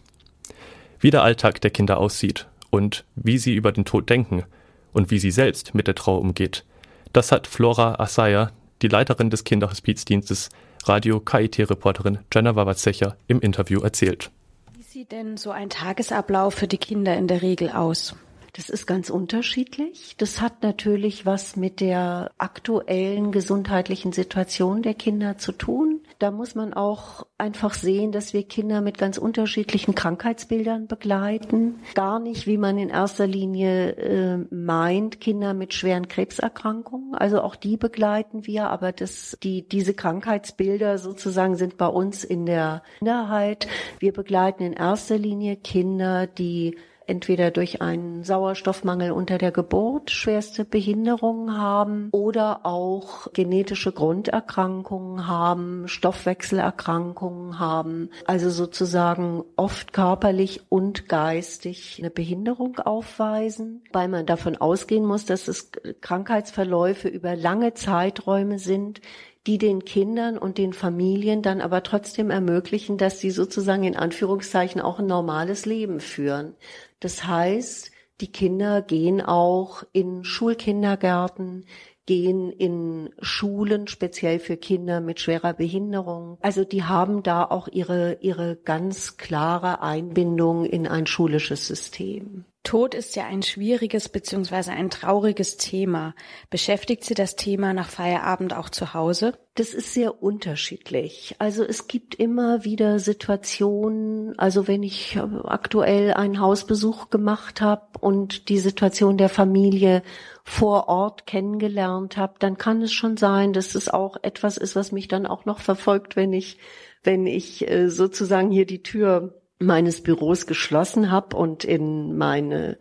Wie 1.01 1.11
der 1.11 1.23
Alltag 1.23 1.61
der 1.61 1.71
Kinder 1.71 1.99
aussieht 1.99 2.47
und 2.71 3.05
wie 3.15 3.39
sie 3.39 3.55
über 3.55 3.73
den 3.73 3.85
Tod 3.85 4.11
denken, 4.11 4.45
und 4.93 5.11
wie 5.11 5.19
sie 5.19 5.31
selbst 5.31 5.75
mit 5.75 5.87
der 5.87 5.95
Trauer 5.95 6.21
umgeht. 6.21 6.65
Das 7.13 7.33
hat 7.33 7.47
Flora 7.47 8.01
Asaya, 8.01 8.51
die 8.81 8.89
Leiterin 8.89 9.31
des 9.31 9.45
Kinderhospizdienstes, 9.45 10.49
Radio 10.85 11.21
KIT-Reporterin 11.21 12.19
Jenna 12.33 12.57
Wawazecher 12.57 13.17
im 13.29 13.41
Interview 13.41 13.81
erzählt. 13.81 14.31
Wie 14.77 14.83
sieht 14.83 15.13
denn 15.13 15.37
so 15.37 15.51
ein 15.51 15.71
Tagesablauf 15.71 16.55
für 16.55 16.67
die 16.67 16.79
Kinder 16.79 17.17
in 17.17 17.29
der 17.29 17.43
Regel 17.43 17.71
aus? 17.71 18.17
Das 18.55 18.69
ist 18.69 18.87
ganz 18.87 19.09
unterschiedlich. 19.09 20.15
Das 20.19 20.41
hat 20.41 20.63
natürlich 20.63 21.25
was 21.25 21.57
mit 21.57 21.81
der 21.81 22.33
aktuellen 22.37 23.33
gesundheitlichen 23.33 24.13
Situation 24.13 24.83
der 24.83 24.95
Kinder 24.95 25.39
zu 25.39 25.53
tun. 25.53 25.92
Da 26.23 26.31
muss 26.31 26.55
man 26.55 26.73
auch 26.73 27.27
einfach 27.37 27.75
sehen, 27.75 28.13
dass 28.13 28.33
wir 28.33 28.45
Kinder 28.45 28.81
mit 28.81 28.97
ganz 28.97 29.19
unterschiedlichen 29.19 29.97
Krankheitsbildern 29.97 30.87
begleiten. 30.87 31.81
Gar 31.95 32.21
nicht, 32.21 32.47
wie 32.47 32.59
man 32.59 32.79
in 32.79 32.91
erster 32.91 33.27
Linie 33.27 33.97
äh, 33.97 34.37
meint, 34.55 35.21
Kinder 35.21 35.53
mit 35.53 35.75
schweren 35.75 36.07
Krebserkrankungen. 36.07 37.17
Also 37.17 37.41
auch 37.41 37.57
die 37.57 37.77
begleiten 37.77 38.47
wir, 38.47 38.69
aber 38.69 38.93
das, 38.93 39.37
die, 39.43 39.67
diese 39.69 39.95
Krankheitsbilder 39.95 40.99
sozusagen 40.99 41.57
sind 41.57 41.77
bei 41.77 41.89
uns 41.89 42.23
in 42.23 42.47
der 42.47 42.85
Minderheit. 43.01 43.67
Wir 43.99 44.13
begleiten 44.13 44.63
in 44.63 44.75
erster 44.75 45.19
Linie 45.19 45.57
Kinder, 45.57 46.29
die 46.29 46.77
entweder 47.07 47.51
durch 47.51 47.83
einen 47.83 48.25
Sauerstoffmangel 48.25 49.13
unter 49.13 49.39
der 49.39 49.53
Geburt 49.53 50.11
schwerste 50.11 50.65
Behinderungen 50.65 51.57
haben 51.57 52.09
oder 52.13 52.65
auch 52.65 53.33
genetische 53.33 53.93
Grunderkrankungen 53.93 55.27
haben, 55.27 55.89
Stoffwechselerkrankungen 55.89 57.59
haben, 57.59 58.11
also 58.27 58.51
sozusagen 58.51 59.45
oft 59.57 59.93
körperlich 59.93 60.63
und 60.69 61.09
geistig 61.09 61.97
eine 61.99 62.11
Behinderung 62.11 62.79
aufweisen, 62.79 63.83
weil 63.93 64.09
man 64.09 64.27
davon 64.27 64.57
ausgehen 64.57 65.05
muss, 65.05 65.25
dass 65.25 65.49
es 65.49 65.71
Krankheitsverläufe 66.01 67.09
über 67.09 67.37
lange 67.37 67.75
Zeiträume 67.75 68.59
sind, 68.59 69.01
die 69.47 69.59
den 69.59 69.85
Kindern 69.85 70.39
und 70.39 70.59
den 70.59 70.73
Familien 70.73 71.43
dann 71.43 71.61
aber 71.61 71.83
trotzdem 71.83 72.31
ermöglichen, 72.31 72.97
dass 72.97 73.19
sie 73.19 73.31
sozusagen 73.31 73.85
in 73.85 73.97
Anführungszeichen 73.97 74.81
auch 74.81 75.01
ein 75.01 75.07
normales 75.07 75.67
Leben 75.67 76.01
führen. 76.01 76.55
Das 77.01 77.27
heißt, 77.27 77.91
die 78.21 78.31
Kinder 78.31 78.83
gehen 78.83 79.21
auch 79.21 79.83
in 79.93 80.23
Schulkindergärten, 80.23 81.67
gehen 82.07 82.51
in 82.51 83.11
Schulen, 83.21 83.89
speziell 83.89 84.39
für 84.39 84.57
Kinder 84.57 85.01
mit 85.01 85.19
schwerer 85.19 85.55
Behinderung. 85.55 86.39
Also 86.41 86.65
die 86.65 86.85
haben 86.85 87.23
da 87.23 87.45
auch 87.45 87.69
ihre, 87.69 88.19
ihre 88.21 88.57
ganz 88.57 89.17
klare 89.17 89.83
Einbindung 89.83 90.65
in 90.65 90.87
ein 90.87 91.07
schulisches 91.07 91.67
System. 91.67 92.45
Tod 92.65 92.95
ist 92.95 93.17
ja 93.17 93.27
ein 93.27 93.43
schwieriges 93.43 94.09
bzw. 94.09 94.71
ein 94.71 94.89
trauriges 94.89 95.57
Thema. 95.57 96.15
Beschäftigt 96.49 97.05
Sie 97.05 97.15
das 97.15 97.35
Thema 97.35 97.75
nach 97.75 97.89
Feierabend 97.89 98.55
auch 98.55 98.69
zu 98.69 98.95
Hause? 98.95 99.37
Das 99.57 99.75
ist 99.75 99.93
sehr 99.95 100.23
unterschiedlich. 100.23 101.35
Also 101.41 101.65
es 101.65 101.89
gibt 101.89 102.15
immer 102.15 102.65
wieder 102.65 103.01
Situationen, 103.01 104.39
also 104.39 104.69
wenn 104.69 104.85
ich 104.85 105.19
aktuell 105.45 106.15
einen 106.15 106.41
Hausbesuch 106.41 107.11
gemacht 107.11 107.61
habe 107.61 107.99
und 108.01 108.49
die 108.49 108.61
Situation 108.61 109.19
der 109.19 109.29
Familie 109.29 110.03
vor 110.45 110.89
Ort 110.89 111.27
kennengelernt 111.27 112.17
habe, 112.17 112.35
dann 112.39 112.59
kann 112.59 112.81
es 112.81 112.93
schon 112.93 113.17
sein, 113.17 113.53
dass 113.53 113.75
es 113.75 113.89
auch 113.89 114.17
etwas 114.23 114.57
ist, 114.57 114.77
was 114.77 114.93
mich 114.93 115.09
dann 115.09 115.27
auch 115.27 115.45
noch 115.47 115.59
verfolgt, 115.59 116.15
wenn 116.15 116.33
ich 116.33 116.59
wenn 117.05 117.27
ich 117.27 117.69
äh, 117.69 117.89
sozusagen 117.89 118.53
hier 118.53 118.67
die 118.67 118.83
Tür 118.83 119.42
meines 119.63 120.03
Büros 120.03 120.47
geschlossen 120.47 121.11
habe 121.11 121.37
und 121.37 121.65
in 121.65 122.17
meine 122.17 122.79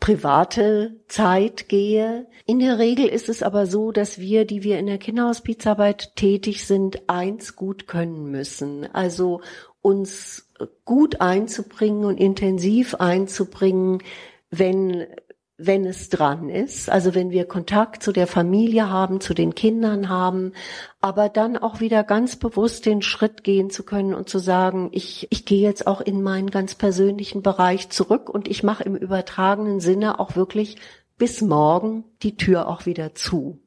private 0.00 1.00
Zeit 1.08 1.68
gehe. 1.68 2.26
In 2.44 2.58
der 2.58 2.78
Regel 2.78 3.06
ist 3.06 3.28
es 3.28 3.42
aber 3.42 3.66
so, 3.66 3.92
dass 3.92 4.18
wir, 4.18 4.44
die 4.44 4.62
wir 4.62 4.78
in 4.78 4.86
der 4.86 4.98
Kinderhospizarbeit 4.98 6.14
tätig 6.16 6.66
sind, 6.66 7.08
eins 7.08 7.56
gut 7.56 7.86
können 7.86 8.30
müssen. 8.30 8.86
Also 8.92 9.40
uns 9.80 10.52
gut 10.84 11.20
einzubringen 11.20 12.04
und 12.04 12.18
intensiv 12.18 12.94
einzubringen, 12.96 14.02
wenn 14.50 15.06
wenn 15.58 15.86
es 15.86 16.10
dran 16.10 16.50
ist, 16.50 16.90
also 16.90 17.14
wenn 17.14 17.30
wir 17.30 17.46
Kontakt 17.46 18.02
zu 18.02 18.12
der 18.12 18.26
Familie 18.26 18.90
haben, 18.90 19.22
zu 19.22 19.32
den 19.32 19.54
Kindern 19.54 20.10
haben, 20.10 20.52
aber 21.00 21.30
dann 21.30 21.56
auch 21.56 21.80
wieder 21.80 22.04
ganz 22.04 22.36
bewusst 22.36 22.84
den 22.84 23.00
Schritt 23.00 23.42
gehen 23.42 23.70
zu 23.70 23.82
können 23.82 24.12
und 24.12 24.28
zu 24.28 24.38
sagen, 24.38 24.90
ich, 24.92 25.28
ich 25.30 25.46
gehe 25.46 25.62
jetzt 25.62 25.86
auch 25.86 26.02
in 26.02 26.22
meinen 26.22 26.50
ganz 26.50 26.74
persönlichen 26.74 27.42
Bereich 27.42 27.88
zurück 27.88 28.28
und 28.28 28.48
ich 28.48 28.62
mache 28.62 28.84
im 28.84 28.96
übertragenen 28.96 29.80
Sinne 29.80 30.20
auch 30.20 30.36
wirklich 30.36 30.76
bis 31.16 31.40
morgen 31.40 32.04
die 32.22 32.36
Tür 32.36 32.68
auch 32.68 32.84
wieder 32.84 33.14
zu. 33.14 33.58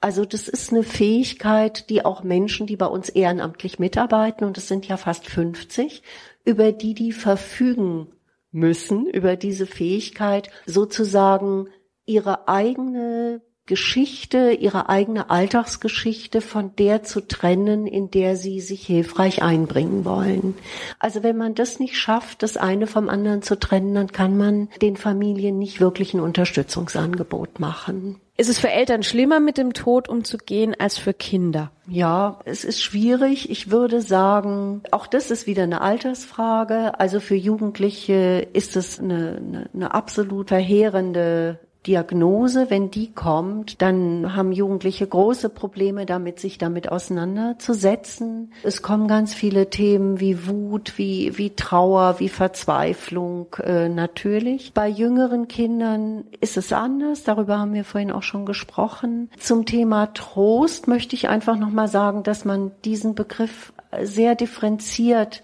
Also 0.00 0.26
das 0.26 0.48
ist 0.48 0.70
eine 0.70 0.82
Fähigkeit, 0.82 1.88
die 1.88 2.04
auch 2.04 2.22
Menschen, 2.22 2.66
die 2.66 2.76
bei 2.76 2.84
uns 2.84 3.08
ehrenamtlich 3.08 3.78
mitarbeiten, 3.78 4.44
und 4.44 4.58
es 4.58 4.68
sind 4.68 4.86
ja 4.86 4.98
fast 4.98 5.26
50, 5.26 6.02
über 6.44 6.72
die 6.72 6.92
die 6.92 7.12
verfügen 7.12 8.08
müssen, 8.54 9.06
über 9.06 9.36
diese 9.36 9.66
Fähigkeit 9.66 10.48
sozusagen 10.64 11.68
ihre 12.06 12.48
eigene 12.48 13.42
Geschichte, 13.66 14.52
ihre 14.52 14.90
eigene 14.90 15.30
Alltagsgeschichte 15.30 16.42
von 16.42 16.76
der 16.76 17.02
zu 17.02 17.26
trennen, 17.26 17.86
in 17.86 18.10
der 18.10 18.36
sie 18.36 18.60
sich 18.60 18.86
hilfreich 18.86 19.42
einbringen 19.42 20.04
wollen. 20.04 20.54
Also 20.98 21.22
wenn 21.22 21.38
man 21.38 21.54
das 21.54 21.80
nicht 21.80 21.96
schafft, 21.96 22.42
das 22.42 22.58
eine 22.58 22.86
vom 22.86 23.08
anderen 23.08 23.40
zu 23.40 23.58
trennen, 23.58 23.94
dann 23.94 24.12
kann 24.12 24.36
man 24.36 24.68
den 24.82 24.98
Familien 24.98 25.58
nicht 25.58 25.80
wirklich 25.80 26.12
ein 26.12 26.20
Unterstützungsangebot 26.20 27.58
machen. 27.58 28.20
Ist 28.36 28.50
es 28.50 28.58
für 28.58 28.70
Eltern 28.70 29.04
schlimmer, 29.04 29.38
mit 29.38 29.58
dem 29.58 29.74
Tod 29.74 30.08
umzugehen, 30.08 30.74
als 30.76 30.98
für 30.98 31.14
Kinder? 31.14 31.70
Ja, 31.86 32.40
es 32.44 32.64
ist 32.64 32.82
schwierig. 32.82 33.48
Ich 33.48 33.70
würde 33.70 34.00
sagen, 34.00 34.82
auch 34.90 35.06
das 35.06 35.30
ist 35.30 35.46
wieder 35.46 35.62
eine 35.62 35.80
Altersfrage. 35.80 36.98
Also 36.98 37.20
für 37.20 37.36
Jugendliche 37.36 38.48
ist 38.52 38.74
es 38.76 38.98
eine, 38.98 39.36
eine, 39.36 39.70
eine 39.72 39.94
absolut 39.94 40.48
verheerende 40.48 41.60
Diagnose, 41.86 42.70
wenn 42.70 42.90
die 42.90 43.12
kommt, 43.12 43.82
dann 43.82 44.34
haben 44.34 44.52
Jugendliche 44.52 45.06
große 45.06 45.50
Probleme 45.50 46.06
damit, 46.06 46.40
sich 46.40 46.56
damit 46.58 46.90
auseinanderzusetzen. 46.90 48.52
Es 48.62 48.82
kommen 48.82 49.06
ganz 49.06 49.34
viele 49.34 49.68
Themen 49.68 50.20
wie 50.20 50.46
Wut, 50.46 50.94
wie, 50.96 51.36
wie 51.36 51.54
Trauer, 51.54 52.20
wie 52.20 52.28
Verzweiflung 52.28 53.54
äh, 53.62 53.88
natürlich. 53.88 54.72
Bei 54.72 54.88
jüngeren 54.88 55.46
Kindern 55.48 56.24
ist 56.40 56.56
es 56.56 56.72
anders, 56.72 57.24
darüber 57.24 57.58
haben 57.58 57.74
wir 57.74 57.84
vorhin 57.84 58.10
auch 58.10 58.22
schon 58.22 58.46
gesprochen. 58.46 59.30
Zum 59.38 59.66
Thema 59.66 60.06
Trost 60.14 60.88
möchte 60.88 61.14
ich 61.14 61.28
einfach 61.28 61.58
nochmal 61.58 61.88
sagen, 61.88 62.22
dass 62.22 62.44
man 62.44 62.72
diesen 62.84 63.14
Begriff 63.14 63.72
sehr 64.02 64.34
differenziert 64.34 65.42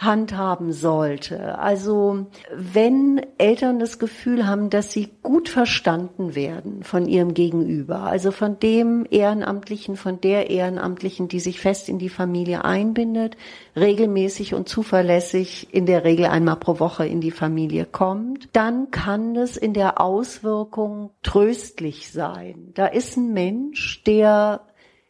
handhaben 0.00 0.72
sollte. 0.72 1.58
Also 1.58 2.26
wenn 2.54 3.20
Eltern 3.36 3.78
das 3.78 3.98
Gefühl 3.98 4.46
haben, 4.46 4.70
dass 4.70 4.92
sie 4.92 5.10
gut 5.22 5.50
verstanden 5.50 6.34
werden 6.34 6.82
von 6.84 7.06
ihrem 7.06 7.34
Gegenüber, 7.34 8.04
also 8.04 8.30
von 8.30 8.58
dem 8.58 9.06
Ehrenamtlichen, 9.10 9.96
von 9.96 10.18
der 10.18 10.48
Ehrenamtlichen, 10.48 11.28
die 11.28 11.38
sich 11.38 11.60
fest 11.60 11.90
in 11.90 11.98
die 11.98 12.08
Familie 12.08 12.64
einbindet, 12.64 13.36
regelmäßig 13.76 14.54
und 14.54 14.70
zuverlässig 14.70 15.68
in 15.72 15.84
der 15.84 16.02
Regel 16.02 16.26
einmal 16.26 16.56
pro 16.56 16.80
Woche 16.80 17.06
in 17.06 17.20
die 17.20 17.30
Familie 17.30 17.84
kommt, 17.84 18.48
dann 18.54 18.90
kann 18.90 19.34
das 19.34 19.58
in 19.58 19.74
der 19.74 20.00
Auswirkung 20.00 21.10
tröstlich 21.22 22.10
sein. 22.10 22.70
Da 22.72 22.86
ist 22.86 23.18
ein 23.18 23.34
Mensch, 23.34 24.02
der 24.04 24.62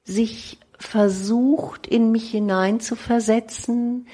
sich 0.02 0.58
versucht, 0.76 1.86
in 1.86 2.10
mich 2.10 2.30
hineinzuversetzen, 2.30 4.06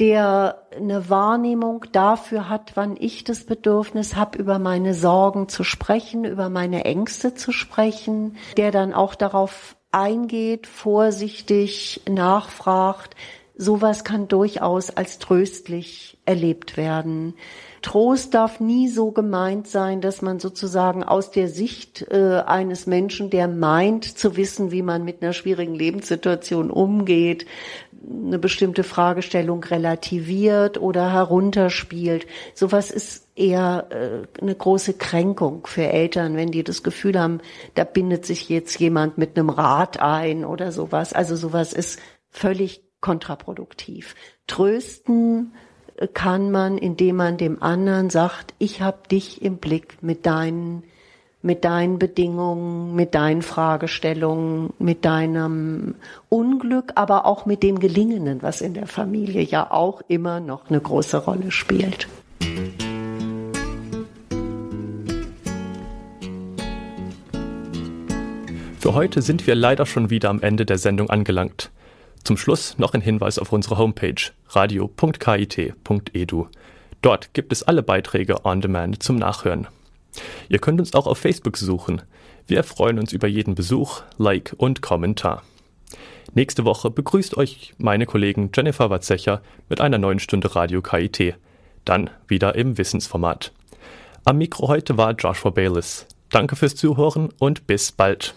der 0.00 0.62
eine 0.74 1.10
Wahrnehmung 1.10 1.84
dafür 1.92 2.48
hat, 2.48 2.72
wann 2.74 2.96
ich 2.98 3.24
das 3.24 3.44
Bedürfnis 3.44 4.16
habe, 4.16 4.38
über 4.38 4.58
meine 4.58 4.94
Sorgen 4.94 5.48
zu 5.48 5.64
sprechen, 5.64 6.24
über 6.24 6.48
meine 6.48 6.84
Ängste 6.84 7.34
zu 7.34 7.52
sprechen, 7.52 8.36
der 8.56 8.70
dann 8.70 8.94
auch 8.94 9.14
darauf 9.14 9.76
eingeht, 9.90 10.66
vorsichtig 10.66 12.00
nachfragt. 12.08 13.14
Sowas 13.54 14.02
kann 14.02 14.28
durchaus 14.28 14.90
als 14.90 15.18
tröstlich 15.18 16.18
erlebt 16.24 16.76
werden. 16.76 17.34
Trost 17.82 18.32
darf 18.32 18.60
nie 18.60 18.88
so 18.88 19.10
gemeint 19.10 19.66
sein, 19.66 20.00
dass 20.00 20.22
man 20.22 20.38
sozusagen 20.38 21.02
aus 21.04 21.32
der 21.32 21.48
Sicht 21.48 22.06
äh, 22.10 22.42
eines 22.46 22.86
Menschen, 22.86 23.28
der 23.28 23.48
meint 23.48 24.04
zu 24.04 24.36
wissen, 24.36 24.70
wie 24.70 24.82
man 24.82 25.04
mit 25.04 25.22
einer 25.22 25.32
schwierigen 25.32 25.74
Lebenssituation 25.74 26.70
umgeht, 26.70 27.44
eine 28.08 28.38
bestimmte 28.38 28.84
Fragestellung 28.84 29.62
relativiert 29.64 30.80
oder 30.80 31.12
herunterspielt. 31.12 32.26
Sowas 32.54 32.90
ist 32.90 33.28
eher 33.36 33.86
äh, 33.90 34.40
eine 34.40 34.54
große 34.54 34.94
Kränkung 34.94 35.66
für 35.66 35.86
Eltern, 35.86 36.36
wenn 36.36 36.50
die 36.50 36.64
das 36.64 36.82
Gefühl 36.82 37.18
haben, 37.18 37.40
da 37.74 37.84
bindet 37.84 38.26
sich 38.26 38.48
jetzt 38.48 38.78
jemand 38.80 39.18
mit 39.18 39.38
einem 39.38 39.50
Rat 39.50 40.00
ein 40.00 40.44
oder 40.44 40.72
sowas. 40.72 41.12
Also 41.12 41.36
sowas 41.36 41.72
ist 41.72 42.00
völlig 42.30 42.82
kontraproduktiv. 43.00 44.14
Trösten 44.46 45.52
kann 46.14 46.50
man, 46.50 46.78
indem 46.78 47.16
man 47.16 47.36
dem 47.36 47.62
anderen 47.62 48.10
sagt, 48.10 48.54
ich 48.58 48.80
habe 48.80 49.08
dich 49.10 49.42
im 49.42 49.58
Blick 49.58 50.02
mit 50.02 50.26
deinen 50.26 50.84
mit 51.42 51.64
deinen 51.64 51.98
Bedingungen, 51.98 52.94
mit 52.94 53.14
deinen 53.14 53.42
Fragestellungen, 53.42 54.72
mit 54.78 55.04
deinem 55.04 55.96
Unglück, 56.28 56.92
aber 56.94 57.26
auch 57.26 57.46
mit 57.46 57.62
dem 57.62 57.80
Gelingenden, 57.80 58.42
was 58.42 58.60
in 58.60 58.74
der 58.74 58.86
Familie 58.86 59.42
ja 59.42 59.70
auch 59.70 60.02
immer 60.08 60.40
noch 60.40 60.70
eine 60.70 60.80
große 60.80 61.18
Rolle 61.18 61.50
spielt. 61.50 62.06
Für 68.78 68.94
heute 68.94 69.22
sind 69.22 69.46
wir 69.46 69.54
leider 69.54 69.86
schon 69.86 70.10
wieder 70.10 70.28
am 70.28 70.40
Ende 70.40 70.66
der 70.66 70.78
Sendung 70.78 71.08
angelangt. 71.08 71.70
Zum 72.24 72.36
Schluss 72.36 72.78
noch 72.78 72.94
ein 72.94 73.00
Hinweis 73.00 73.38
auf 73.38 73.52
unsere 73.52 73.78
Homepage 73.78 74.14
radio.kit.edu. 74.48 76.46
Dort 77.00 77.34
gibt 77.34 77.52
es 77.52 77.62
alle 77.64 77.82
Beiträge 77.82 78.44
on 78.44 78.60
demand 78.60 79.02
zum 79.02 79.16
Nachhören. 79.16 79.66
Ihr 80.48 80.58
könnt 80.58 80.80
uns 80.80 80.94
auch 80.94 81.06
auf 81.06 81.18
Facebook 81.18 81.56
suchen. 81.56 82.02
Wir 82.46 82.64
freuen 82.64 82.98
uns 82.98 83.12
über 83.12 83.28
jeden 83.28 83.54
Besuch, 83.54 84.02
Like 84.18 84.54
und 84.56 84.82
Kommentar. 84.82 85.42
Nächste 86.34 86.64
Woche 86.64 86.90
begrüßt 86.90 87.36
euch 87.36 87.74
meine 87.78 88.06
Kollegin 88.06 88.50
Jennifer 88.54 88.90
Watzecher 88.90 89.42
mit 89.68 89.80
einer 89.80 89.98
neuen 89.98 90.18
Stunde 90.18 90.54
Radio 90.54 90.80
KIT. 90.80 91.36
Dann 91.84 92.10
wieder 92.26 92.54
im 92.54 92.78
Wissensformat. 92.78 93.52
Am 94.24 94.38
Mikro 94.38 94.68
heute 94.68 94.96
war 94.96 95.12
Joshua 95.12 95.50
Bayless. 95.50 96.06
Danke 96.30 96.56
fürs 96.56 96.76
Zuhören 96.76 97.28
und 97.38 97.66
bis 97.66 97.92
bald. 97.92 98.34